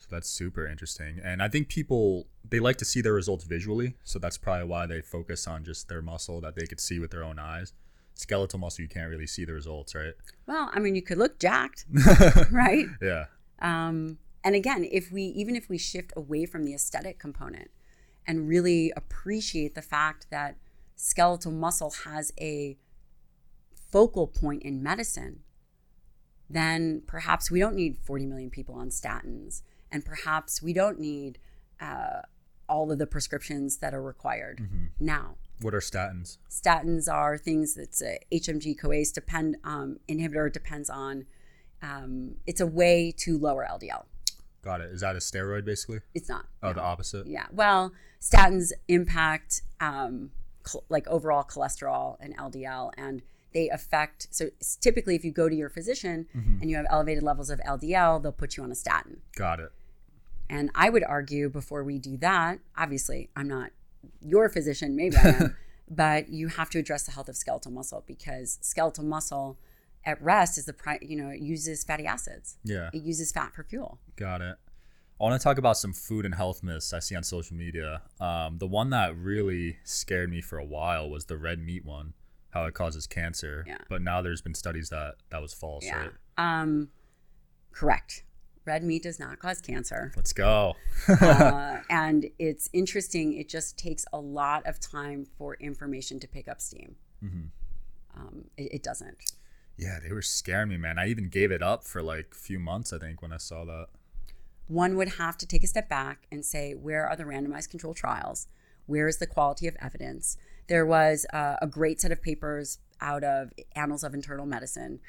So 0.01 0.07
that's 0.11 0.29
super 0.29 0.67
interesting. 0.67 1.21
And 1.23 1.43
I 1.43 1.49
think 1.49 1.69
people 1.69 2.27
they 2.49 2.59
like 2.59 2.79
to 2.79 2.85
see 2.85 3.01
their 3.01 3.13
results 3.13 3.45
visually, 3.45 3.95
so 4.03 4.19
that's 4.19 4.39
probably 4.39 4.67
why 4.67 4.87
they 4.87 5.01
focus 5.01 5.47
on 5.47 5.63
just 5.63 5.89
their 5.89 6.03
muscle 6.03 6.41
that 6.41 6.57
they 6.57 6.67
could 6.67 6.81
see 6.81 6.99
with 6.99 7.11
their 7.11 7.23
own 7.23 7.39
eyes. 7.39 7.73
Skeletal 8.15 8.59
muscle 8.59 8.83
you 8.83 8.89
can't 8.89 9.11
really 9.11 9.27
see 9.27 9.45
the 9.45 9.53
results, 9.53 9.95
right? 9.95 10.15
Well, 10.47 10.71
I 10.73 10.81
mean, 10.81 10.95
you 10.95 11.03
could 11.03 11.19
look 11.19 11.39
jacked, 11.39 11.85
right? 12.51 12.87
Yeah. 13.01 13.27
Um, 13.61 14.19
and 14.43 14.55
again, 14.55 14.89
if 14.91 15.13
we 15.13 15.23
even 15.23 15.55
if 15.55 15.69
we 15.69 15.79
shift 15.79 16.13
away 16.17 16.47
from 16.47 16.65
the 16.65 16.75
aesthetic 16.75 17.19
component 17.19 17.71
and 18.27 18.49
really 18.49 18.93
appreciate 18.97 19.75
the 19.75 19.83
fact 19.83 20.27
that 20.31 20.57
skeletal 20.97 21.53
muscle 21.53 21.93
has 22.05 22.33
a 22.41 22.79
focal 23.91 24.27
point 24.27 24.63
in 24.63 24.83
medicine, 24.83 25.41
then 26.49 27.03
perhaps 27.07 27.51
we 27.51 27.61
don't 27.61 27.77
need 27.77 27.97
40 28.03 28.27
million 28.27 28.51
people 28.51 28.75
on 28.75 28.89
statins, 28.89 29.63
and 29.93 30.05
perhaps 30.05 30.63
we 30.63 30.73
don't 30.73 30.99
need 31.01 31.39
uh, 31.81 32.21
all 32.69 32.93
of 32.93 32.99
the 32.99 33.07
prescriptions 33.07 33.79
that 33.79 33.93
are 33.95 34.03
required 34.03 34.69
now. 34.99 35.37
What 35.61 35.75
are 35.75 35.81
statins? 35.81 36.39
Statins 36.49 37.13
are 37.13 37.37
things 37.37 37.75
that's 37.75 38.01
a 38.03 38.19
HMG 38.33 38.79
coase 38.81 39.13
depend 39.13 39.57
um, 39.65 39.99
inhibitor 40.09 40.51
depends 40.53 40.89
on. 40.89 41.27
Um, 41.83 42.37
it's 42.47 42.61
a 42.61 42.67
way 42.67 43.13
to 43.19 43.39
lower 43.39 43.67
LDL. 43.71 44.05
Got 44.63 44.81
it. 44.83 44.91
Is 44.93 45.01
that 45.01 45.17
a 45.17 45.19
steroid 45.19 45.65
basically? 45.65 46.01
It's 46.15 46.29
not. 46.29 46.47
Oh, 46.63 46.73
the 46.73 46.83
opposite. 46.83 47.27
Yeah. 47.27 47.47
Well, 47.51 47.93
statins 48.21 48.73
impact 48.89 49.63
um, 49.81 50.31
col- 50.63 50.85
like 50.91 51.07
overall 51.09 51.43
cholesterol 51.45 52.17
and 52.21 52.37
LDL, 52.37 52.91
and 52.99 53.23
they 53.55 53.69
affect. 53.71 54.29
So 54.31 54.51
typically, 54.81 55.15
if 55.17 55.25
you 55.25 55.33
go 55.33 55.49
to 55.49 55.55
your 55.55 55.71
physician 55.71 56.27
Mm-hmm. 56.37 56.61
and 56.61 56.71
you 56.71 56.77
have 56.77 56.87
elevated 56.91 57.23
levels 57.23 57.49
of 57.51 57.59
LDL, 57.61 58.23
they'll 58.23 58.33
put 58.33 58.57
you 58.57 58.63
on 58.63 58.71
a 58.71 58.75
statin. 58.75 59.23
Got 59.35 59.61
it. 59.61 59.73
And 60.51 60.71
I 60.75 60.91
would 60.91 61.05
argue 61.05 61.49
before 61.49 61.85
we 61.85 61.99
do 61.99 62.17
that, 62.19 62.59
obviously, 62.77 63.31
I'm 63.37 63.47
not 63.47 63.71
your 64.21 64.49
physician, 64.49 64.97
maybe 64.97 65.17
I 65.17 65.29
am, 65.29 65.57
but 65.89 66.29
you 66.29 66.49
have 66.49 66.69
to 66.71 66.79
address 66.79 67.05
the 67.05 67.13
health 67.13 67.29
of 67.29 67.37
skeletal 67.37 67.71
muscle 67.71 68.03
because 68.07 68.59
skeletal 68.61 69.05
muscle 69.05 69.59
at 70.05 70.21
rest 70.21 70.59
is 70.59 70.65
the 70.65 70.73
pri- 70.73 70.99
you 71.03 71.17
know 71.17 71.29
it 71.29 71.41
uses 71.41 71.85
fatty 71.85 72.05
acids. 72.05 72.59
Yeah. 72.65 72.91
It 72.93 73.03
uses 73.03 73.31
fat 73.31 73.55
for 73.55 73.63
fuel. 73.63 74.01
Got 74.17 74.41
it. 74.41 74.57
I 75.21 75.25
want 75.25 75.41
to 75.41 75.45
talk 75.45 75.59
about 75.59 75.77
some 75.77 75.93
food 75.93 76.25
and 76.25 76.35
health 76.35 76.63
myths 76.63 76.93
I 76.93 76.99
see 76.99 77.15
on 77.15 77.23
social 77.23 77.55
media. 77.55 78.03
Um, 78.19 78.59
the 78.59 78.67
one 78.67 78.91
that 78.91 79.17
really 79.17 79.77
scared 79.85 80.31
me 80.31 80.41
for 80.41 80.59
a 80.59 80.65
while 80.65 81.11
was 81.11 81.27
the 81.27 81.37
red 81.37 81.61
meat 81.61 81.85
one, 81.85 82.15
how 82.51 82.65
it 82.65 82.75
causes 82.75 83.07
cancer. 83.07 83.65
Yeah. 83.69 83.79
But 83.89 84.03
now 84.03 84.23
there's 84.23 84.41
been 84.41 84.55
studies 84.55 84.89
that 84.89 85.17
that 85.31 85.43
was 85.43 85.53
false. 85.53 85.85
Yeah. 85.85 85.99
Right? 85.99 86.11
Um, 86.39 86.89
correct. 87.71 88.25
Red 88.67 88.85
meat 88.85 89.03
does 89.03 89.19
not 89.19 89.39
cause 89.39 89.61
cancer. 89.61 90.13
Let's 90.17 90.33
go. 90.33 90.77
uh, 91.09 91.79
and 91.91 92.27
it's 92.39 92.69
interesting. 92.73 93.35
It 93.37 93.49
just 93.49 93.79
takes 93.79 94.05
a 94.13 94.19
lot 94.19 94.67
of 94.67 94.79
time 94.79 95.27
for 95.39 95.55
information 95.55 96.21
to 96.21 96.29
pick 96.29 96.47
up 96.49 96.61
steam. 96.61 96.97
Um, 98.17 98.45
it, 98.57 98.75
it 98.75 98.83
doesn't. 98.83 99.17
yeah, 99.79 99.99
they 100.03 100.13
were 100.13 100.23
scaring 100.23 100.69
me, 100.69 100.77
man. 100.77 100.99
I 100.99 101.09
even 101.09 101.29
gave 101.29 101.51
it 101.51 101.63
up 101.63 101.85
for 101.85 102.03
like 102.03 102.29
a 102.33 102.37
few 102.37 102.59
months, 102.59 102.93
I 102.93 102.99
think, 102.99 103.23
when 103.23 103.33
I 103.33 103.39
saw 103.39 103.65
that. 103.65 103.87
One 104.69 104.97
would 104.97 105.15
have 105.15 105.37
to 105.39 105.47
take 105.47 105.65
a 105.65 105.67
step 105.67 105.89
back 105.89 106.27
and 106.31 106.45
say, 106.45 106.75
where 106.75 107.07
are 107.09 107.17
the 107.17 107.25
randomized 107.25 107.71
control 107.71 107.95
trials? 107.95 108.47
Where 108.87 109.09
is 109.09 109.17
the 109.19 109.27
quality 109.27 109.67
of 109.69 109.77
evidence? 109.81 110.37
There 110.69 110.87
was 110.87 111.27
uh, 111.33 111.57
a 111.61 111.67
great 111.67 112.01
set 112.01 112.13
of 112.13 112.23
papers 112.23 112.79
out 113.01 113.25
of 113.25 113.51
Annals 113.75 114.05
of 114.05 114.15
Internal 114.15 114.47
Medicine 114.47 115.01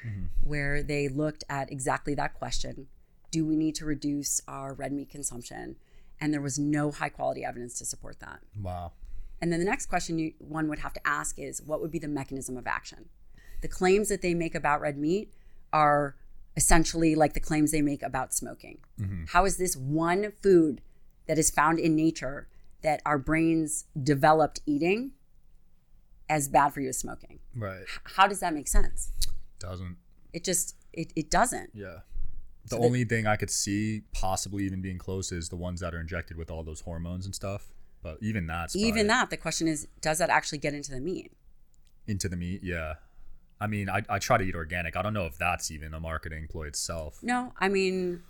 where 0.42 0.82
they 0.82 1.08
looked 1.08 1.44
at 1.48 1.70
exactly 1.70 2.14
that 2.14 2.34
question 2.34 2.86
Do 3.32 3.44
we 3.44 3.56
need 3.56 3.74
to 3.76 3.84
reduce 3.84 4.40
our 4.46 4.74
red 4.74 4.92
meat 4.92 5.10
consumption? 5.10 5.74
And 6.20 6.32
there 6.32 6.40
was 6.40 6.56
no 6.56 6.92
high 6.92 7.08
quality 7.08 7.44
evidence 7.44 7.76
to 7.78 7.84
support 7.84 8.20
that. 8.20 8.38
Wow. 8.60 8.92
And 9.40 9.52
then 9.52 9.58
the 9.58 9.66
next 9.66 9.86
question 9.86 10.20
you, 10.20 10.34
one 10.38 10.68
would 10.68 10.78
have 10.78 10.92
to 10.92 11.04
ask 11.04 11.36
is 11.36 11.60
what 11.60 11.80
would 11.80 11.90
be 11.90 11.98
the 11.98 12.06
mechanism 12.06 12.56
of 12.56 12.68
action? 12.68 13.08
The 13.60 13.66
claims 13.68 14.08
that 14.08 14.22
they 14.22 14.34
make 14.34 14.54
about 14.54 14.80
red 14.80 14.96
meat 14.96 15.34
are 15.72 16.14
essentially 16.56 17.14
like 17.14 17.32
the 17.32 17.40
claims 17.40 17.72
they 17.72 17.82
make 17.82 18.02
about 18.02 18.32
smoking. 18.32 18.78
Mm-hmm. 19.00 19.24
How 19.28 19.44
is 19.44 19.56
this 19.56 19.76
one 19.76 20.32
food 20.42 20.80
that 21.26 21.38
is 21.38 21.50
found 21.50 21.80
in 21.80 21.96
nature 21.96 22.46
that 22.82 23.00
our 23.06 23.18
brains 23.18 23.86
developed 24.00 24.60
eating 24.66 25.12
as 26.28 26.48
bad 26.48 26.74
for 26.74 26.80
you 26.80 26.90
as 26.90 26.98
smoking? 26.98 27.40
Right. 27.56 27.84
How 28.16 28.26
does 28.28 28.40
that 28.40 28.54
make 28.54 28.68
sense? 28.68 29.12
Doesn't. 29.58 29.96
It 30.32 30.44
just 30.44 30.76
it, 30.92 31.12
it 31.16 31.30
doesn't. 31.30 31.70
Yeah. 31.74 32.00
The 32.64 32.76
So 32.76 32.82
only 32.82 33.04
thing 33.04 33.26
I 33.26 33.36
could 33.36 33.50
see 33.50 34.02
possibly 34.12 34.64
even 34.64 34.80
being 34.82 34.98
close 34.98 35.32
is 35.32 35.48
the 35.48 35.56
ones 35.56 35.80
that 35.80 35.94
are 35.94 36.00
injected 36.00 36.36
with 36.36 36.50
all 36.50 36.62
those 36.62 36.80
hormones 36.80 37.26
and 37.26 37.34
stuff. 37.34 37.72
But 38.02 38.18
even 38.20 38.46
that's 38.46 38.74
Even 38.74 38.92
probably 38.92 39.08
that, 39.08 39.30
the 39.30 39.36
question 39.36 39.68
is, 39.68 39.86
does 40.00 40.18
that 40.18 40.30
actually 40.30 40.58
get 40.58 40.74
into 40.74 40.90
the 40.90 41.00
meat? 41.00 41.32
into 42.06 42.28
the 42.28 42.36
meat. 42.36 42.60
Yeah. 42.64 42.94
I 43.60 43.68
mean, 43.68 43.88
I, 43.88 44.02
I 44.08 44.18
try 44.18 44.38
to 44.38 44.44
eat 44.44 44.56
organic. 44.56 44.96
I 44.96 45.02
don't 45.02 45.14
know 45.14 45.26
if 45.26 45.38
that's 45.38 45.70
even 45.70 45.94
a 45.94 46.00
marketing 46.00 46.48
ploy 46.50 46.66
itself. 46.66 47.20
No, 47.22 47.52
I 47.58 47.68
mean, 47.68 48.22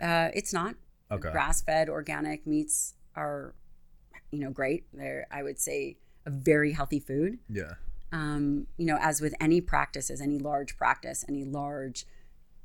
uh, 0.00 0.28
it's 0.34 0.52
not. 0.52 0.74
Okay. 1.10 1.30
Grass-fed 1.30 1.88
organic 1.88 2.46
meats 2.46 2.94
are, 3.16 3.54
you 4.30 4.40
know, 4.40 4.50
great. 4.50 4.84
They're, 4.92 5.26
I 5.30 5.42
would 5.42 5.58
say, 5.58 5.96
a 6.26 6.30
very 6.30 6.72
healthy 6.72 7.00
food. 7.00 7.38
Yeah. 7.48 7.72
Um, 8.12 8.66
you 8.76 8.84
know, 8.84 8.98
as 9.00 9.22
with 9.22 9.34
any 9.40 9.62
practices, 9.62 10.20
any 10.20 10.38
large 10.38 10.76
practice, 10.76 11.24
any 11.28 11.44
large 11.44 12.06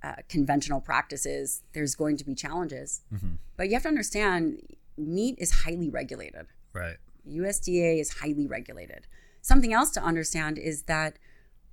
uh, 0.04 0.16
conventional 0.28 0.80
practices, 0.82 1.64
there's 1.74 1.96
going 1.96 2.18
to 2.18 2.26
be 2.26 2.34
challenges. 2.36 3.02
Mm-hmm. 3.14 3.34
But 3.58 3.68
you 3.68 3.74
have 3.74 3.84
to 3.84 3.90
understand, 3.90 4.62
meat 4.98 5.36
is 5.38 5.52
highly 5.64 5.90
regulated. 5.90 6.48
Right. 6.74 6.98
USDA 7.28 8.00
is 8.00 8.14
highly 8.20 8.48
regulated. 8.48 9.08
Something 9.42 9.74
else 9.74 9.92
to 9.92 10.04
understand 10.04 10.58
is 10.58 10.84
that, 10.84 11.18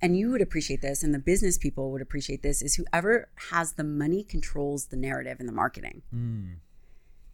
and 0.01 0.17
you 0.17 0.29
would 0.31 0.41
appreciate 0.41 0.81
this, 0.81 1.03
and 1.03 1.13
the 1.13 1.19
business 1.19 1.57
people 1.57 1.91
would 1.91 2.01
appreciate 2.01 2.43
this, 2.43 2.61
is 2.61 2.75
whoever 2.75 3.29
has 3.51 3.73
the 3.73 3.83
money 3.83 4.23
controls 4.23 4.87
the 4.87 4.97
narrative 4.97 5.37
and 5.39 5.47
the 5.47 5.53
marketing. 5.53 6.01
Mm. 6.13 6.55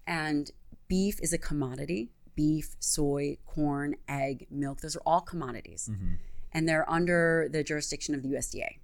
And 0.05 0.51
beef 0.87 1.19
is 1.21 1.33
a 1.33 1.37
commodity. 1.37 2.11
Beef, 2.35 2.75
soy, 2.79 3.37
corn, 3.45 3.95
egg, 4.07 4.47
milk, 4.49 4.81
those 4.81 4.95
are 4.95 5.03
all 5.05 5.21
commodities. 5.21 5.89
Mm-hmm. 5.91 6.13
And 6.51 6.67
they're 6.67 6.89
under 6.89 7.47
the 7.51 7.63
jurisdiction 7.63 8.15
of 8.15 8.23
the 8.23 8.29
USDA. 8.29 8.77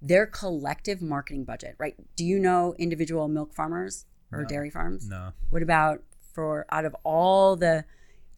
Their 0.00 0.26
collective 0.26 1.02
marketing 1.02 1.44
budget, 1.44 1.74
right? 1.78 1.94
Do 2.16 2.24
you 2.24 2.38
know 2.38 2.74
individual 2.78 3.28
milk 3.28 3.52
farmers 3.54 4.06
or 4.30 4.44
dairy 4.44 4.70
farms? 4.70 5.08
No. 5.08 5.32
What 5.50 5.62
about 5.62 6.02
for 6.34 6.66
out 6.70 6.84
of 6.84 6.94
all 7.02 7.56
the 7.56 7.84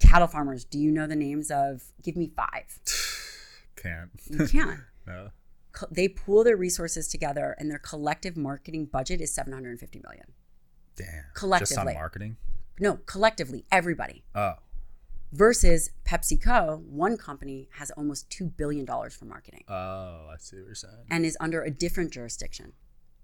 Cattle 0.01 0.29
farmers, 0.29 0.65
do 0.65 0.79
you 0.79 0.91
know 0.91 1.07
the 1.07 1.15
names 1.15 1.51
of? 1.51 1.83
Give 2.03 2.17
me 2.17 2.33
five. 2.35 2.81
Can't. 3.77 4.11
You 4.29 4.47
can't. 4.47 4.81
no. 5.07 5.31
Co- 5.73 5.87
they 5.91 6.09
pool 6.09 6.43
their 6.43 6.57
resources 6.57 7.07
together, 7.09 7.55
and 7.59 7.71
their 7.71 7.79
collective 7.79 8.37
marketing 8.37 8.87
budget 8.87 9.21
is 9.21 9.33
750 9.33 10.01
million. 10.01 10.33
Damn. 10.97 11.07
Collectively. 11.35 11.77
Just 11.77 11.87
on 11.87 11.95
marketing. 11.95 12.37
No, 12.79 12.99
collectively, 13.07 13.65
everybody. 13.71 14.25
Oh. 14.35 14.55
Versus 15.33 15.91
PepsiCo, 16.05 16.81
one 16.83 17.17
company 17.17 17.69
has 17.75 17.91
almost 17.93 18.29
$2 18.31 18.57
billion 18.57 18.85
for 18.87 19.25
marketing 19.27 19.63
Oh, 19.69 20.29
I 20.33 20.35
see 20.39 20.57
what 20.57 20.67
you're 20.67 20.75
saying. 20.75 20.95
and 21.11 21.25
is 21.25 21.37
under 21.41 21.63
a 21.63 21.71
different 21.71 22.13
jurisdiction. 22.13 22.73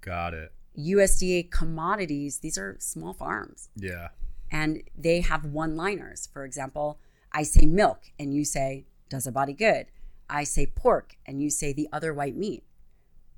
Got 0.02 0.32
it. 0.34 0.52
USDA 0.78 1.50
commodities, 1.50 2.38
these 2.38 2.56
are 2.58 2.76
small 2.78 3.12
farms 3.12 3.70
Yeah. 3.74 4.08
and 4.52 4.82
they 4.96 5.20
have 5.22 5.44
one 5.46 5.76
liners. 5.76 6.28
For 6.32 6.44
example, 6.44 7.00
I 7.32 7.42
say 7.42 7.66
milk 7.66 8.02
and 8.20 8.32
you 8.32 8.44
say, 8.44 8.86
does 9.08 9.26
a 9.26 9.32
body 9.32 9.52
good? 9.52 9.86
I 10.30 10.44
say 10.44 10.66
pork 10.66 11.16
and 11.26 11.42
you 11.42 11.50
say 11.50 11.72
the 11.72 11.88
other 11.92 12.14
white 12.14 12.36
meat. 12.36 12.62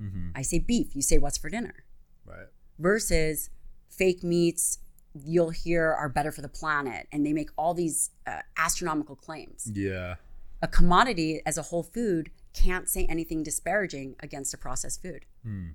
Mm-hmm. 0.01 0.31
I 0.35 0.43
say 0.43 0.59
beef, 0.59 0.95
you 0.95 1.01
say 1.03 1.17
what's 1.19 1.39
for 1.39 1.49
dinner. 1.49 1.85
Right. 2.27 2.49
Versus 2.79 3.51
fake 3.89 4.23
meats, 4.23 4.79
you'll 5.25 5.51
hear 5.51 5.93
are 5.93 6.09
better 6.09 6.33
for 6.33 6.43
the 6.43 6.49
planet 6.49 7.07
and 7.13 7.25
they 7.27 7.33
make 7.33 7.51
all 7.57 7.75
these 7.75 8.11
uh, 8.27 8.41
astronomical 8.57 9.17
claims. 9.17 9.71
Yeah. 9.73 10.17
A 10.63 10.69
commodity 10.69 11.41
as 11.47 11.57
a 11.59 11.63
whole 11.63 11.83
food 11.83 12.31
can't 12.53 12.89
say 12.89 13.05
anything 13.07 13.43
disparaging 13.43 14.17
against 14.21 14.53
a 14.55 14.59
processed 14.59 15.03
food. 15.03 15.25
hmm. 15.45 15.69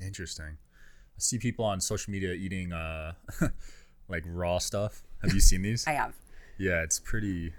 Interesting. 0.00 0.56
I 0.56 1.18
see 1.18 1.38
people 1.38 1.64
on 1.64 1.80
social 1.80 2.10
media 2.10 2.32
eating 2.32 2.72
uh 2.72 3.12
like 4.08 4.24
raw 4.26 4.58
stuff. 4.58 5.02
Have 5.22 5.32
you 5.32 5.40
seen 5.40 5.62
these? 5.68 5.86
I 5.86 5.92
have. 5.92 6.14
yeah, 6.58 6.82
it's 6.82 6.98
pretty 6.98 7.52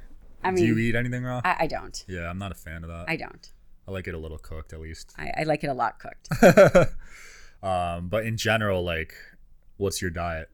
I 0.44 0.52
mean, 0.52 0.66
Do 0.66 0.66
you 0.66 0.78
eat 0.78 0.96
anything 0.96 1.24
raw? 1.24 1.42
I, 1.46 1.56
I 1.62 1.68
don't. 1.68 2.04
yeah, 2.08 2.30
I'm 2.30 2.38
not 2.38 2.52
a 2.52 2.56
fan 2.56 2.84
of 2.84 2.90
that. 2.90 3.06
I 3.08 3.16
don't. 3.16 3.50
I 3.88 3.92
like 3.92 4.08
it 4.08 4.14
a 4.14 4.18
little 4.18 4.38
cooked 4.38 4.74
at 4.74 4.82
least. 4.82 5.14
I, 5.18 5.32
I 5.40 5.44
like 5.44 5.64
it 5.64 5.68
a 5.68 5.74
lot 5.74 6.00
cooked. 6.00 6.30
um, 7.64 8.08
but 8.10 8.26
in 8.26 8.36
general, 8.38 8.84
like, 8.84 9.14
what's 9.78 10.02
your 10.02 10.12
diet? 10.12 10.50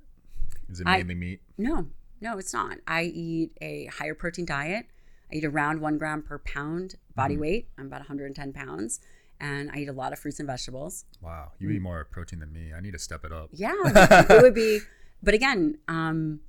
Is 0.69 0.79
it 0.79 0.87
I- 0.87 0.97
mainly 0.97 1.15
meat? 1.15 1.41
No, 1.57 1.87
no, 2.21 2.37
it's 2.37 2.53
not. 2.53 2.77
I 2.87 3.03
eat 3.03 3.51
a 3.61 3.85
higher 3.85 4.15
protein 4.15 4.45
diet. 4.45 4.85
I 5.31 5.35
eat 5.35 5.45
around 5.45 5.79
one 5.81 5.97
gram 5.97 6.21
per 6.23 6.39
pound 6.39 6.95
body 7.15 7.37
weight. 7.37 7.69
I'm 7.77 7.85
about 7.87 7.99
110 8.01 8.53
pounds. 8.53 8.99
And 9.41 9.71
I 9.71 9.77
eat 9.79 9.87
a 9.89 9.93
lot 9.93 10.11
of 10.11 10.19
fruits 10.19 10.39
and 10.39 10.47
vegetables. 10.47 11.05
Wow, 11.21 11.53
you 11.59 11.69
eat 11.69 11.81
more 11.81 12.03
protein 12.03 12.39
than 12.39 12.51
me. 12.51 12.73
I 12.75 12.81
need 12.81 12.91
to 12.91 12.99
step 12.99 13.23
it 13.23 13.31
up. 13.31 13.49
Yeah, 13.53 13.73
it 13.85 14.41
would 14.41 14.53
be. 14.55 14.79
But 15.21 15.33
again, 15.33 15.77
um, 15.89 16.39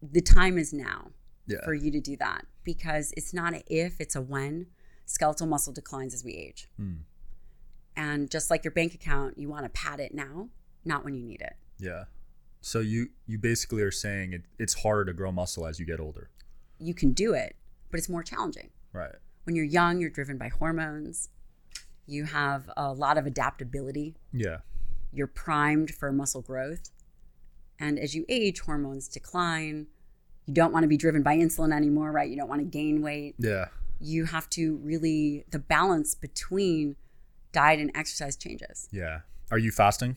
the 0.00 0.20
time 0.20 0.56
is 0.56 0.72
now 0.72 1.10
Yeah. 1.48 1.58
for 1.64 1.74
you 1.74 1.90
to 1.90 2.00
do 2.00 2.16
that 2.18 2.46
because 2.62 3.12
it's 3.16 3.34
not 3.34 3.54
a 3.54 3.62
if, 3.66 4.00
it's 4.00 4.14
a 4.14 4.20
when. 4.22 4.66
Skeletal 5.04 5.46
muscle 5.48 5.72
declines 5.72 6.14
as 6.14 6.22
we 6.24 6.32
age. 6.34 6.68
Hmm. 6.76 6.94
And 7.96 8.30
just 8.30 8.50
like 8.50 8.62
your 8.64 8.70
bank 8.72 8.94
account, 8.94 9.36
you 9.38 9.48
want 9.48 9.64
to 9.64 9.68
pad 9.70 9.98
it 10.00 10.14
now, 10.14 10.48
not 10.84 11.04
when 11.04 11.14
you 11.14 11.22
need 11.24 11.40
it. 11.40 11.54
Yeah. 11.78 12.04
So 12.66 12.80
you 12.80 13.10
you 13.28 13.38
basically 13.38 13.80
are 13.82 13.92
saying 13.92 14.32
it, 14.32 14.42
it's 14.58 14.74
harder 14.74 15.04
to 15.04 15.12
grow 15.12 15.30
muscle 15.30 15.68
as 15.68 15.78
you 15.78 15.86
get 15.86 16.00
older. 16.00 16.30
You 16.80 16.94
can 16.94 17.12
do 17.12 17.32
it, 17.32 17.54
but 17.92 17.98
it's 17.98 18.08
more 18.08 18.24
challenging. 18.24 18.70
Right. 18.92 19.14
When 19.44 19.54
you're 19.54 19.64
young, 19.64 20.00
you're 20.00 20.10
driven 20.10 20.36
by 20.36 20.48
hormones. 20.48 21.28
You 22.08 22.24
have 22.24 22.68
a 22.76 22.92
lot 22.92 23.18
of 23.18 23.24
adaptability. 23.24 24.16
Yeah. 24.32 24.58
You're 25.12 25.28
primed 25.28 25.92
for 25.94 26.10
muscle 26.10 26.42
growth. 26.42 26.90
And 27.78 28.00
as 28.00 28.16
you 28.16 28.24
age, 28.28 28.58
hormones 28.58 29.06
decline. 29.06 29.86
You 30.46 30.54
don't 30.54 30.72
want 30.72 30.82
to 30.82 30.88
be 30.88 30.96
driven 30.96 31.22
by 31.22 31.36
insulin 31.36 31.72
anymore, 31.72 32.10
right? 32.10 32.28
You 32.28 32.36
don't 32.36 32.48
want 32.48 32.62
to 32.62 32.66
gain 32.66 33.00
weight. 33.00 33.36
Yeah. 33.38 33.66
You 34.00 34.24
have 34.24 34.50
to 34.50 34.74
really, 34.78 35.44
the 35.52 35.60
balance 35.60 36.16
between 36.16 36.96
diet 37.52 37.78
and 37.78 37.92
exercise 37.94 38.34
changes. 38.34 38.88
Yeah. 38.90 39.20
Are 39.52 39.58
you 39.58 39.70
fasting? 39.70 40.16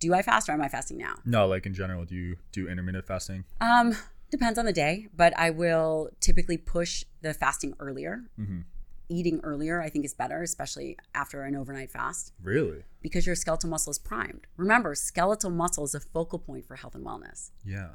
Do 0.00 0.12
I 0.14 0.22
fast 0.22 0.48
or 0.48 0.52
am 0.52 0.62
I 0.62 0.68
fasting 0.68 0.98
now? 0.98 1.14
No, 1.24 1.46
like 1.46 1.66
in 1.66 1.74
general, 1.74 2.04
do 2.04 2.14
you 2.14 2.36
do 2.52 2.68
intermittent 2.68 3.06
fasting? 3.06 3.44
Um, 3.60 3.96
depends 4.30 4.58
on 4.58 4.64
the 4.64 4.72
day, 4.72 5.08
but 5.14 5.32
I 5.38 5.50
will 5.50 6.10
typically 6.20 6.56
push 6.56 7.04
the 7.22 7.32
fasting 7.34 7.74
earlier. 7.78 8.24
Mhm. 8.38 8.64
Eating 9.08 9.40
earlier, 9.42 9.80
I 9.80 9.90
think, 9.90 10.04
is 10.04 10.14
better, 10.14 10.40
especially 10.42 10.96
after 11.14 11.42
an 11.42 11.54
overnight 11.56 11.90
fast. 11.92 12.32
Really? 12.42 12.84
because 13.02 13.24
your 13.26 13.34
skeletal 13.34 13.70
muscle 13.70 13.90
is 13.90 13.98
primed. 13.98 14.46
Remember, 14.58 14.94
skeletal 14.94 15.48
muscle 15.50 15.84
is 15.84 15.94
a 15.94 16.00
focal 16.00 16.38
point 16.38 16.66
for 16.66 16.76
health 16.76 16.94
and 16.94 17.02
wellness. 17.04 17.50
Yeah. 17.64 17.92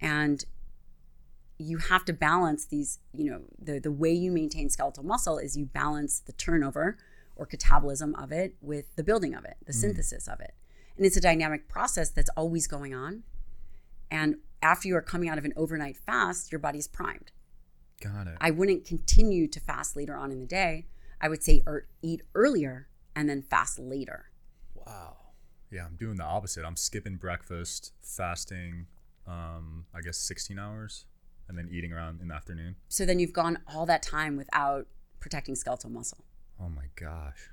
And 0.00 0.42
you 1.58 1.76
have 1.78 2.04
to 2.06 2.14
balance 2.14 2.64
these, 2.64 2.98
you 3.12 3.30
know, 3.30 3.42
the, 3.58 3.78
the 3.78 3.92
way 3.92 4.10
you 4.10 4.30
maintain 4.32 4.70
skeletal 4.70 5.04
muscle 5.04 5.36
is 5.38 5.54
you 5.56 5.66
balance 5.66 6.18
the 6.20 6.32
turnover 6.32 6.96
or 7.36 7.46
catabolism 7.46 8.20
of 8.20 8.32
it 8.32 8.56
with 8.62 8.96
the 8.96 9.04
building 9.04 9.34
of 9.34 9.44
it, 9.44 9.56
the 9.66 9.72
synthesis 9.74 10.26
of 10.28 10.40
it. 10.40 10.54
And 10.96 11.06
it's 11.06 11.16
a 11.16 11.20
dynamic 11.20 11.68
process 11.68 12.10
that's 12.10 12.30
always 12.36 12.66
going 12.66 12.94
on. 12.94 13.22
And 14.10 14.36
after 14.62 14.88
you 14.88 14.96
are 14.96 15.02
coming 15.02 15.28
out 15.28 15.38
of 15.38 15.44
an 15.44 15.52
overnight 15.56 15.96
fast, 15.96 16.52
your 16.52 16.58
body's 16.58 16.86
primed. 16.86 17.32
Got 18.00 18.26
it. 18.26 18.36
I 18.40 18.50
wouldn't 18.50 18.84
continue 18.84 19.46
to 19.48 19.60
fast 19.60 19.96
later 19.96 20.16
on 20.16 20.30
in 20.32 20.40
the 20.40 20.46
day. 20.46 20.86
I 21.20 21.28
would 21.28 21.42
say 21.42 21.62
er, 21.66 21.86
eat 22.02 22.22
earlier 22.34 22.88
and 23.14 23.28
then 23.28 23.42
fast 23.42 23.78
later. 23.78 24.30
Wow. 24.74 25.16
Yeah, 25.70 25.86
I'm 25.86 25.96
doing 25.96 26.16
the 26.16 26.24
opposite. 26.24 26.64
I'm 26.64 26.76
skipping 26.76 27.16
breakfast, 27.16 27.92
fasting, 28.02 28.86
um, 29.26 29.86
I 29.94 30.00
guess 30.00 30.18
16 30.18 30.58
hours, 30.58 31.06
and 31.48 31.56
then 31.56 31.68
eating 31.70 31.92
around 31.92 32.20
in 32.20 32.28
the 32.28 32.34
afternoon. 32.34 32.76
So 32.88 33.06
then 33.06 33.18
you've 33.18 33.32
gone 33.32 33.58
all 33.72 33.86
that 33.86 34.02
time 34.02 34.36
without 34.36 34.86
protecting 35.20 35.54
skeletal 35.54 35.90
muscle. 35.90 36.24
Oh 36.60 36.68
my 36.68 36.86
gosh. 36.96 37.50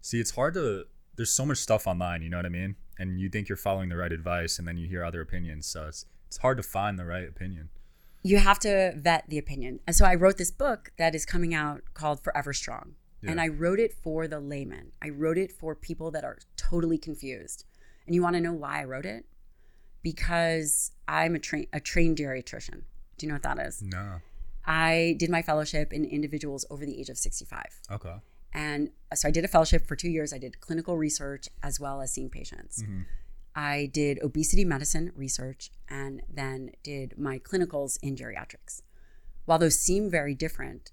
See, 0.00 0.20
it's 0.20 0.32
hard 0.32 0.54
to. 0.54 0.84
There's 1.16 1.32
so 1.32 1.44
much 1.44 1.58
stuff 1.58 1.86
online, 1.86 2.22
you 2.22 2.30
know 2.30 2.38
what 2.38 2.46
I 2.46 2.50
mean? 2.50 2.76
And 2.98 3.20
you 3.20 3.28
think 3.28 3.48
you're 3.48 3.56
following 3.56 3.88
the 3.88 3.96
right 3.96 4.12
advice, 4.12 4.58
and 4.58 4.66
then 4.66 4.76
you 4.76 4.88
hear 4.88 5.04
other 5.04 5.20
opinions. 5.20 5.66
So 5.66 5.86
it's 5.86 6.06
it's 6.26 6.38
hard 6.38 6.56
to 6.56 6.62
find 6.62 6.98
the 6.98 7.04
right 7.04 7.28
opinion. 7.28 7.68
You 8.22 8.38
have 8.38 8.58
to 8.60 8.94
vet 8.96 9.24
the 9.28 9.36
opinion. 9.36 9.80
And 9.86 9.94
so 9.94 10.06
I 10.06 10.14
wrote 10.14 10.38
this 10.38 10.50
book 10.50 10.92
that 10.96 11.14
is 11.14 11.26
coming 11.26 11.52
out 11.52 11.82
called 11.92 12.22
Forever 12.22 12.52
Strong. 12.52 12.94
And 13.24 13.40
I 13.40 13.48
wrote 13.48 13.78
it 13.78 13.92
for 13.92 14.26
the 14.26 14.40
layman. 14.40 14.92
I 15.00 15.10
wrote 15.10 15.38
it 15.38 15.52
for 15.52 15.74
people 15.74 16.10
that 16.10 16.24
are 16.24 16.38
totally 16.56 16.98
confused. 16.98 17.64
And 18.06 18.14
you 18.14 18.22
want 18.22 18.34
to 18.34 18.40
know 18.40 18.52
why 18.52 18.80
I 18.80 18.84
wrote 18.84 19.06
it? 19.06 19.26
Because 20.02 20.90
I'm 21.06 21.36
a, 21.36 21.38
train 21.38 21.66
a 21.72 21.78
trained 21.78 22.18
geriatrician. 22.18 22.82
Do 23.18 23.26
you 23.26 23.28
know 23.28 23.34
what 23.34 23.42
that 23.42 23.58
is? 23.58 23.82
No. 23.82 24.16
I 24.66 25.16
did 25.18 25.30
my 25.30 25.42
fellowship 25.42 25.92
in 25.92 26.04
individuals 26.04 26.64
over 26.70 26.84
the 26.84 26.98
age 26.98 27.08
of 27.08 27.18
65. 27.18 27.62
Okay. 27.92 28.14
And 28.52 28.90
uh, 29.10 29.14
so 29.14 29.28
I 29.28 29.30
did 29.30 29.44
a 29.44 29.48
fellowship 29.48 29.86
for 29.86 29.96
two 29.96 30.10
years. 30.10 30.32
I 30.32 30.38
did 30.38 30.60
clinical 30.60 30.96
research 30.96 31.48
as 31.62 31.80
well 31.80 32.00
as 32.00 32.12
seeing 32.12 32.30
patients. 32.30 32.82
Mm-hmm. 32.82 33.02
I 33.54 33.90
did 33.92 34.18
obesity 34.22 34.64
medicine 34.64 35.12
research 35.14 35.70
and 35.88 36.22
then 36.32 36.70
did 36.82 37.18
my 37.18 37.38
clinicals 37.38 37.98
in 38.02 38.16
geriatrics. 38.16 38.82
While 39.44 39.58
those 39.58 39.78
seem 39.78 40.10
very 40.10 40.34
different, 40.34 40.92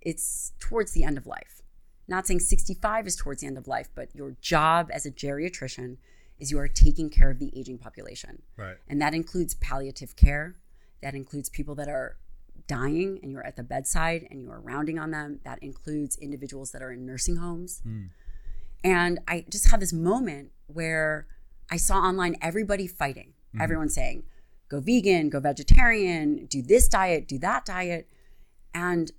it's 0.00 0.52
towards 0.58 0.92
the 0.92 1.04
end 1.04 1.18
of 1.18 1.26
life. 1.26 1.62
Not 2.08 2.26
saying 2.26 2.40
65 2.40 3.06
is 3.06 3.16
towards 3.16 3.40
the 3.40 3.46
end 3.46 3.58
of 3.58 3.68
life, 3.68 3.88
but 3.94 4.14
your 4.14 4.36
job 4.40 4.90
as 4.92 5.06
a 5.06 5.10
geriatrician 5.10 5.98
is 6.38 6.50
you 6.50 6.58
are 6.58 6.68
taking 6.68 7.10
care 7.10 7.30
of 7.30 7.38
the 7.38 7.52
aging 7.56 7.78
population. 7.78 8.42
Right. 8.56 8.76
And 8.88 9.00
that 9.00 9.14
includes 9.14 9.54
palliative 9.54 10.16
care. 10.16 10.56
That 11.02 11.14
includes 11.14 11.48
people 11.48 11.74
that 11.76 11.88
are 11.88 12.16
dying 12.70 13.18
and 13.20 13.32
you're 13.32 13.44
at 13.44 13.56
the 13.56 13.64
bedside 13.64 14.28
and 14.30 14.40
you 14.40 14.48
are 14.48 14.60
rounding 14.60 14.96
on 14.96 15.10
them. 15.10 15.40
That 15.44 15.60
includes 15.60 16.16
individuals 16.16 16.70
that 16.70 16.82
are 16.82 16.92
in 16.92 17.04
nursing 17.04 17.36
homes. 17.36 17.80
Hmm. 17.82 18.04
And 18.84 19.18
I 19.26 19.44
just 19.50 19.70
had 19.72 19.80
this 19.80 19.92
moment 19.92 20.52
where 20.68 21.26
I 21.68 21.76
saw 21.78 21.96
online 21.96 22.36
everybody 22.40 22.86
fighting, 22.86 23.32
mm-hmm. 23.48 23.60
everyone 23.60 23.88
saying, 23.88 24.22
go 24.68 24.78
vegan, 24.80 25.30
go 25.30 25.40
vegetarian, 25.40 26.46
do 26.46 26.62
this 26.62 26.86
diet, 26.86 27.26
do 27.26 27.38
that 27.40 27.64
diet. 27.64 28.08
And 28.72 29.10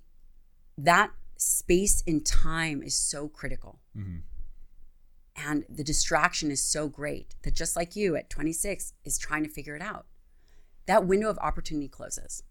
that 0.78 1.10
space 1.36 2.00
in 2.06 2.24
time 2.24 2.82
is 2.82 2.96
so 2.96 3.28
critical. 3.28 3.80
Mm-hmm. 3.94 4.20
And 5.36 5.64
the 5.68 5.84
distraction 5.84 6.50
is 6.50 6.62
so 6.62 6.88
great 6.88 7.34
that 7.42 7.54
just 7.54 7.76
like 7.76 7.94
you 7.96 8.16
at 8.16 8.30
26 8.30 8.94
is 9.04 9.18
trying 9.18 9.44
to 9.44 9.50
figure 9.50 9.76
it 9.76 9.82
out, 9.82 10.06
that 10.86 11.06
window 11.06 11.28
of 11.28 11.38
opportunity 11.38 11.88
closes. 11.88 12.42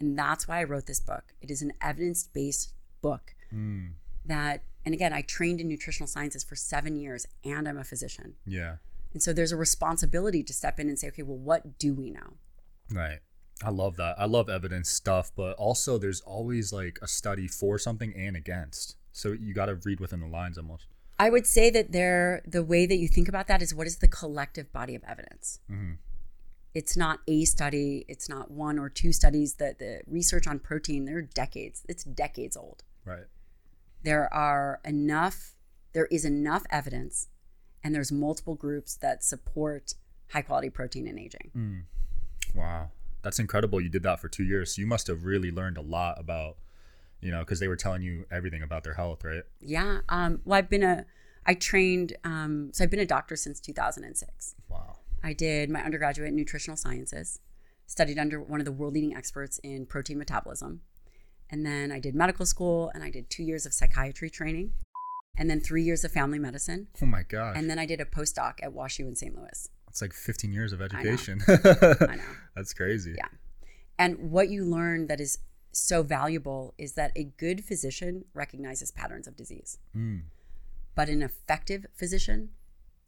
And 0.00 0.18
that's 0.18 0.48
why 0.48 0.60
I 0.60 0.64
wrote 0.64 0.86
this 0.86 1.00
book. 1.00 1.34
It 1.40 1.50
is 1.50 1.62
an 1.62 1.72
evidence 1.80 2.24
based 2.24 2.72
book 3.02 3.34
hmm. 3.50 3.88
that, 4.24 4.62
and 4.84 4.94
again, 4.94 5.12
I 5.12 5.22
trained 5.22 5.60
in 5.60 5.68
nutritional 5.68 6.06
sciences 6.06 6.42
for 6.42 6.56
seven 6.56 6.96
years 6.96 7.26
and 7.44 7.68
I'm 7.68 7.78
a 7.78 7.84
physician. 7.84 8.34
Yeah. 8.46 8.76
And 9.12 9.22
so 9.22 9.32
there's 9.32 9.52
a 9.52 9.56
responsibility 9.56 10.42
to 10.42 10.52
step 10.52 10.80
in 10.80 10.88
and 10.88 10.98
say, 10.98 11.08
okay, 11.08 11.22
well, 11.22 11.36
what 11.36 11.78
do 11.78 11.94
we 11.94 12.10
know? 12.10 12.34
Right. 12.90 13.18
I 13.62 13.70
love 13.70 13.96
that. 13.96 14.18
I 14.18 14.24
love 14.24 14.48
evidence 14.48 14.88
stuff, 14.88 15.32
but 15.36 15.52
also 15.56 15.98
there's 15.98 16.22
always 16.22 16.72
like 16.72 16.98
a 17.02 17.08
study 17.08 17.46
for 17.46 17.78
something 17.78 18.14
and 18.16 18.36
against. 18.36 18.96
So 19.12 19.32
you 19.32 19.52
got 19.52 19.66
to 19.66 19.74
read 19.74 20.00
within 20.00 20.20
the 20.20 20.26
lines 20.26 20.56
almost. 20.56 20.86
I 21.18 21.28
would 21.28 21.46
say 21.46 21.68
that 21.70 21.92
there, 21.92 22.42
the 22.46 22.62
way 22.62 22.86
that 22.86 22.96
you 22.96 23.06
think 23.06 23.28
about 23.28 23.46
that 23.48 23.60
is 23.60 23.74
what 23.74 23.86
is 23.86 23.98
the 23.98 24.08
collective 24.08 24.72
body 24.72 24.94
of 24.94 25.02
evidence? 25.06 25.58
Mm-hmm. 25.70 25.92
It's 26.74 26.96
not 26.96 27.20
a 27.26 27.44
study, 27.44 28.04
it's 28.08 28.28
not 28.28 28.50
one 28.50 28.78
or 28.78 28.88
two 28.88 29.12
studies. 29.12 29.54
That 29.54 29.78
the 29.78 30.02
research 30.06 30.46
on 30.46 30.58
protein, 30.58 31.04
they're 31.04 31.22
decades, 31.22 31.84
it's 31.88 32.04
decades 32.04 32.56
old. 32.56 32.84
Right. 33.04 33.24
There 34.02 34.32
are 34.32 34.80
enough, 34.84 35.54
there 35.92 36.06
is 36.06 36.24
enough 36.24 36.64
evidence, 36.70 37.28
and 37.82 37.94
there's 37.94 38.12
multiple 38.12 38.54
groups 38.54 38.96
that 38.96 39.24
support 39.24 39.94
high 40.30 40.42
quality 40.42 40.70
protein 40.70 41.06
in 41.06 41.18
aging. 41.18 41.50
Wow. 42.54 42.90
That's 43.22 43.38
incredible. 43.38 43.80
You 43.80 43.88
did 43.88 44.02
that 44.04 44.20
for 44.20 44.28
two 44.28 44.44
years. 44.44 44.74
So 44.76 44.80
you 44.80 44.86
must 44.86 45.06
have 45.08 45.24
really 45.24 45.50
learned 45.50 45.76
a 45.76 45.82
lot 45.82 46.18
about, 46.18 46.56
you 47.20 47.30
know, 47.30 47.40
because 47.40 47.60
they 47.60 47.68
were 47.68 47.76
telling 47.76 48.02
you 48.02 48.24
everything 48.30 48.62
about 48.62 48.84
their 48.84 48.94
health, 48.94 49.24
right? 49.24 49.42
Yeah. 49.60 49.98
Um, 50.08 50.40
well, 50.44 50.58
I've 50.58 50.70
been 50.70 50.82
a, 50.82 51.04
I 51.44 51.54
trained, 51.54 52.16
um, 52.24 52.70
so 52.72 52.84
I've 52.84 52.90
been 52.90 53.00
a 53.00 53.06
doctor 53.06 53.36
since 53.36 53.60
2006. 53.60 54.54
Wow. 54.68 54.96
I 55.22 55.32
did 55.32 55.70
my 55.70 55.82
undergraduate 55.82 56.28
in 56.28 56.36
nutritional 56.36 56.76
sciences, 56.76 57.40
studied 57.86 58.18
under 58.18 58.40
one 58.40 58.60
of 58.60 58.64
the 58.64 58.72
world 58.72 58.94
leading 58.94 59.14
experts 59.14 59.58
in 59.62 59.86
protein 59.86 60.18
metabolism. 60.18 60.80
And 61.50 61.66
then 61.66 61.90
I 61.90 61.98
did 61.98 62.14
medical 62.14 62.46
school 62.46 62.90
and 62.94 63.02
I 63.02 63.10
did 63.10 63.28
two 63.28 63.42
years 63.42 63.66
of 63.66 63.72
psychiatry 63.74 64.30
training 64.30 64.72
and 65.36 65.50
then 65.50 65.60
three 65.60 65.82
years 65.82 66.04
of 66.04 66.12
family 66.12 66.38
medicine. 66.38 66.88
Oh 67.02 67.06
my 67.06 67.22
gosh. 67.22 67.56
And 67.56 67.68
then 67.68 67.78
I 67.78 67.86
did 67.86 68.00
a 68.00 68.04
postdoc 68.04 68.54
at 68.62 68.72
WashU 68.72 69.00
in 69.00 69.16
St. 69.16 69.34
Louis. 69.34 69.68
It's 69.88 70.00
like 70.00 70.12
15 70.12 70.52
years 70.52 70.72
of 70.72 70.78
know. 70.78 70.86
education. 70.86 71.40
I 71.48 72.16
know. 72.16 72.22
That's 72.56 72.72
crazy. 72.72 73.14
Yeah. 73.16 73.26
And 73.98 74.30
what 74.30 74.48
you 74.48 74.64
learn 74.64 75.08
that 75.08 75.20
is 75.20 75.38
so 75.72 76.02
valuable 76.02 76.74
is 76.78 76.92
that 76.94 77.12
a 77.16 77.24
good 77.24 77.64
physician 77.64 78.24
recognizes 78.34 78.90
patterns 78.90 79.26
of 79.26 79.36
disease, 79.36 79.78
Mm. 79.96 80.22
but 80.94 81.08
an 81.08 81.22
effective 81.22 81.86
physician 81.94 82.50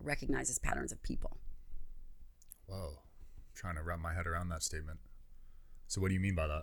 recognizes 0.01 0.59
patterns 0.59 0.91
of 0.93 1.03
people. 1.03 1.39
Whoa. 2.67 2.99
trying 3.55 3.77
to 3.77 3.83
wrap 3.83 4.01
my 4.01 4.15
head 4.15 4.27
around 4.27 4.49
that 4.49 4.63
statement. 4.63 4.99
So 5.87 6.01
what 6.01 6.09
do 6.09 6.15
you 6.15 6.21
mean 6.21 6.35
by 6.35 6.47
that? 6.47 6.63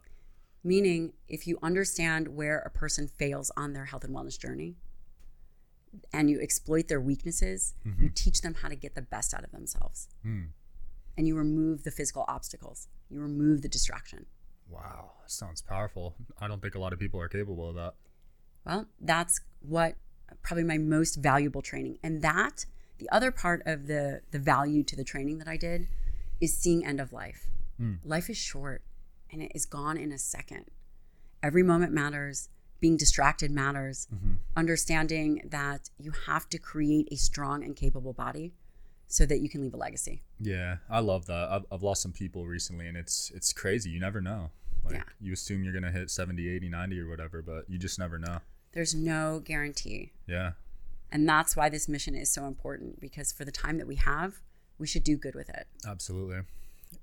Meaning, 0.63 1.13
if 1.27 1.47
you 1.47 1.57
understand 1.63 2.27
where 2.29 2.59
a 2.59 2.69
person 2.69 3.07
fails 3.07 3.51
on 3.55 3.73
their 3.73 3.85
health 3.85 4.03
and 4.03 4.13
wellness 4.15 4.37
journey 4.37 4.75
and 6.11 6.29
you 6.29 6.39
exploit 6.41 6.87
their 6.87 6.99
weaknesses, 6.99 7.73
you 7.97 8.09
teach 8.09 8.41
them 8.41 8.55
how 8.55 8.67
to 8.67 8.75
get 8.75 8.93
the 8.93 9.01
best 9.01 9.33
out 9.33 9.43
of 9.43 9.51
themselves. 9.51 10.09
Mm. 10.25 10.49
And 11.17 11.27
you 11.27 11.35
remove 11.35 11.83
the 11.83 11.91
physical 11.91 12.25
obstacles, 12.27 12.87
you 13.09 13.19
remove 13.19 13.61
the 13.61 13.69
distraction. 13.69 14.25
Wow. 14.69 15.11
That 15.21 15.31
sounds 15.31 15.61
powerful. 15.61 16.15
I 16.39 16.47
don't 16.47 16.61
think 16.61 16.75
a 16.75 16.79
lot 16.79 16.93
of 16.93 16.99
people 16.99 17.19
are 17.19 17.27
capable 17.29 17.69
of 17.69 17.75
that. 17.75 17.93
Well, 18.65 18.87
that's 18.99 19.41
what 19.61 19.95
probably 20.43 20.63
my 20.63 20.77
most 20.77 21.15
valuable 21.15 21.61
training. 21.61 21.97
And 22.03 22.21
that, 22.21 22.65
the 22.99 23.09
other 23.11 23.31
part 23.31 23.61
of 23.65 23.87
the 23.87 24.21
the 24.31 24.39
value 24.39 24.83
to 24.83 24.95
the 24.95 25.03
training 25.03 25.37
that 25.39 25.47
I 25.47 25.57
did 25.57 25.87
is 26.39 26.55
seeing 26.57 26.85
end 26.85 26.99
of 27.01 27.11
life. 27.11 27.47
Hmm. 27.77 27.95
Life 28.03 28.29
is 28.29 28.37
short 28.37 28.81
and 29.31 29.41
it 29.41 29.51
is 29.55 29.65
gone 29.65 29.97
in 29.97 30.11
a 30.11 30.17
second. 30.17 30.65
Every 31.41 31.63
moment 31.63 31.91
matters. 31.93 32.49
Being 32.81 32.95
distracted 32.97 33.51
matters. 33.51 34.07
Mm-hmm. 34.13 34.33
Understanding 34.55 35.41
that 35.49 35.89
you 35.97 36.11
have 36.27 36.47
to 36.49 36.57
create 36.57 37.07
a 37.11 37.15
strong 37.17 37.63
and 37.63 37.75
capable 37.75 38.13
body 38.13 38.53
so 39.07 39.25
that 39.25 39.39
you 39.41 39.49
can 39.49 39.61
leave 39.61 39.73
a 39.73 39.77
legacy. 39.77 40.21
Yeah, 40.39 40.77
I 40.89 40.99
love 40.99 41.25
that. 41.25 41.49
I've, 41.49 41.65
I've 41.71 41.81
lost 41.83 42.01
some 42.01 42.11
people 42.13 42.45
recently 42.45 42.87
and 42.87 42.95
it's 42.95 43.31
it's 43.35 43.51
crazy. 43.51 43.89
You 43.89 43.99
never 43.99 44.21
know. 44.21 44.51
Like 44.83 44.93
Yeah. 44.95 45.03
you 45.19 45.33
assume 45.33 45.63
you're 45.63 45.73
going 45.73 45.83
to 45.83 45.91
hit 45.91 46.09
70, 46.09 46.47
80, 46.47 46.69
90 46.69 46.99
or 46.99 47.09
whatever, 47.09 47.41
but 47.41 47.69
you 47.69 47.77
just 47.77 47.99
never 47.99 48.17
know. 48.17 48.37
There's 48.71 48.93
no 48.95 49.41
guarantee. 49.43 50.11
Yeah. 50.27 50.51
And 51.11 51.27
that's 51.27 51.55
why 51.55 51.69
this 51.69 51.87
mission 51.87 52.15
is 52.15 52.31
so 52.31 52.45
important 52.45 52.99
because 52.99 53.31
for 53.31 53.45
the 53.45 53.51
time 53.51 53.77
that 53.77 53.87
we 53.87 53.95
have, 53.95 54.41
we 54.77 54.87
should 54.87 55.03
do 55.03 55.17
good 55.17 55.35
with 55.35 55.49
it. 55.49 55.67
Absolutely. 55.87 56.41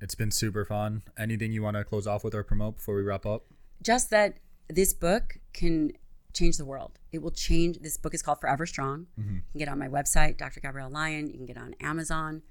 It's 0.01 0.15
been 0.15 0.31
super 0.31 0.65
fun. 0.65 1.03
Anything 1.19 1.53
you 1.53 1.63
want 1.63 1.77
to 1.77 1.85
close 1.85 2.07
off 2.07 2.25
with 2.25 2.35
or 2.35 2.43
promote 2.43 2.77
before 2.77 2.97
we 2.97 3.03
wrap 3.03 3.27
up? 3.27 3.45
just 3.83 4.11
that 4.11 4.39
this 4.69 4.93
book 4.93 5.39
can 5.53 5.93
change 6.33 6.57
the 6.57 6.65
world. 6.65 6.99
It 7.13 7.23
will 7.23 7.31
change. 7.31 7.79
This 7.79 7.97
book 7.97 8.15
is 8.15 8.23
called 8.23 8.41
Forever 8.41 8.67
Strong. 8.67 9.07
Mm-hmm. 9.19 9.35
You 9.35 9.43
can 9.53 9.59
get 9.59 9.69
on 9.69 9.79
my 9.79 9.89
website, 9.89 10.37
Dr. 10.37 10.61
Gabrielle 10.61 10.91
Lyon. 10.91 11.29
You 11.29 11.35
can 11.35 11.47
get 11.47 11.57
on 11.57 11.75
Amazon. 11.81 12.43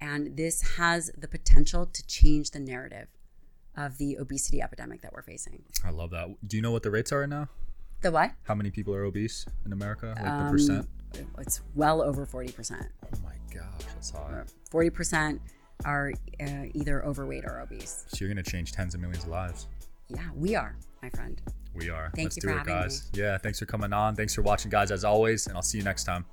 And 0.00 0.36
this 0.36 0.76
has 0.76 1.10
the 1.16 1.28
potential 1.28 1.86
to 1.86 2.06
change 2.06 2.50
the 2.50 2.60
narrative 2.60 3.08
of 3.76 3.96
the 3.98 4.16
obesity 4.16 4.60
epidemic 4.60 5.00
that 5.02 5.12
we're 5.12 5.22
facing. 5.22 5.62
I 5.84 5.90
love 5.90 6.10
that. 6.10 6.28
Do 6.46 6.56
you 6.56 6.62
know 6.62 6.72
what 6.72 6.82
the 6.82 6.90
rates 6.90 7.12
are 7.12 7.26
now? 7.26 7.48
The 8.02 8.10
what? 8.10 8.32
How 8.42 8.54
many 8.54 8.70
people 8.70 8.94
are 8.94 9.04
obese 9.04 9.46
in 9.64 9.72
America? 9.72 10.06
Like 10.16 10.24
the 10.24 10.30
Um, 10.30 10.50
percent? 10.50 10.88
It's 11.38 11.60
well 11.74 12.02
over 12.02 12.26
40%. 12.26 12.84
Oh 13.04 13.18
my 13.22 13.34
gosh, 13.54 13.64
that's 13.94 14.10
high. 14.10 14.42
40% 14.70 15.38
are 15.84 16.12
uh, 16.40 16.44
either 16.74 17.04
overweight 17.04 17.44
or 17.44 17.60
obese. 17.60 18.04
So 18.08 18.16
you're 18.24 18.32
going 18.32 18.42
to 18.42 18.50
change 18.50 18.72
tens 18.72 18.94
of 18.94 19.00
millions 19.00 19.24
of 19.24 19.30
lives. 19.30 19.68
Yeah, 20.08 20.28
we 20.34 20.56
are, 20.56 20.76
my 21.02 21.10
friend. 21.10 21.40
We 21.74 21.90
are. 21.90 22.10
Thank 22.14 22.26
Let's 22.26 22.36
you 22.36 22.42
do 22.42 22.48
for 22.48 22.54
it, 22.54 22.58
having 22.58 22.74
guys. 22.74 23.10
Yeah, 23.14 23.38
thanks 23.38 23.58
for 23.58 23.66
coming 23.66 23.92
on. 23.92 24.16
Thanks 24.16 24.34
for 24.34 24.42
watching, 24.42 24.70
guys, 24.70 24.90
as 24.90 25.04
always, 25.04 25.46
and 25.46 25.56
I'll 25.56 25.62
see 25.62 25.78
you 25.78 25.84
next 25.84 26.04
time. 26.04 26.24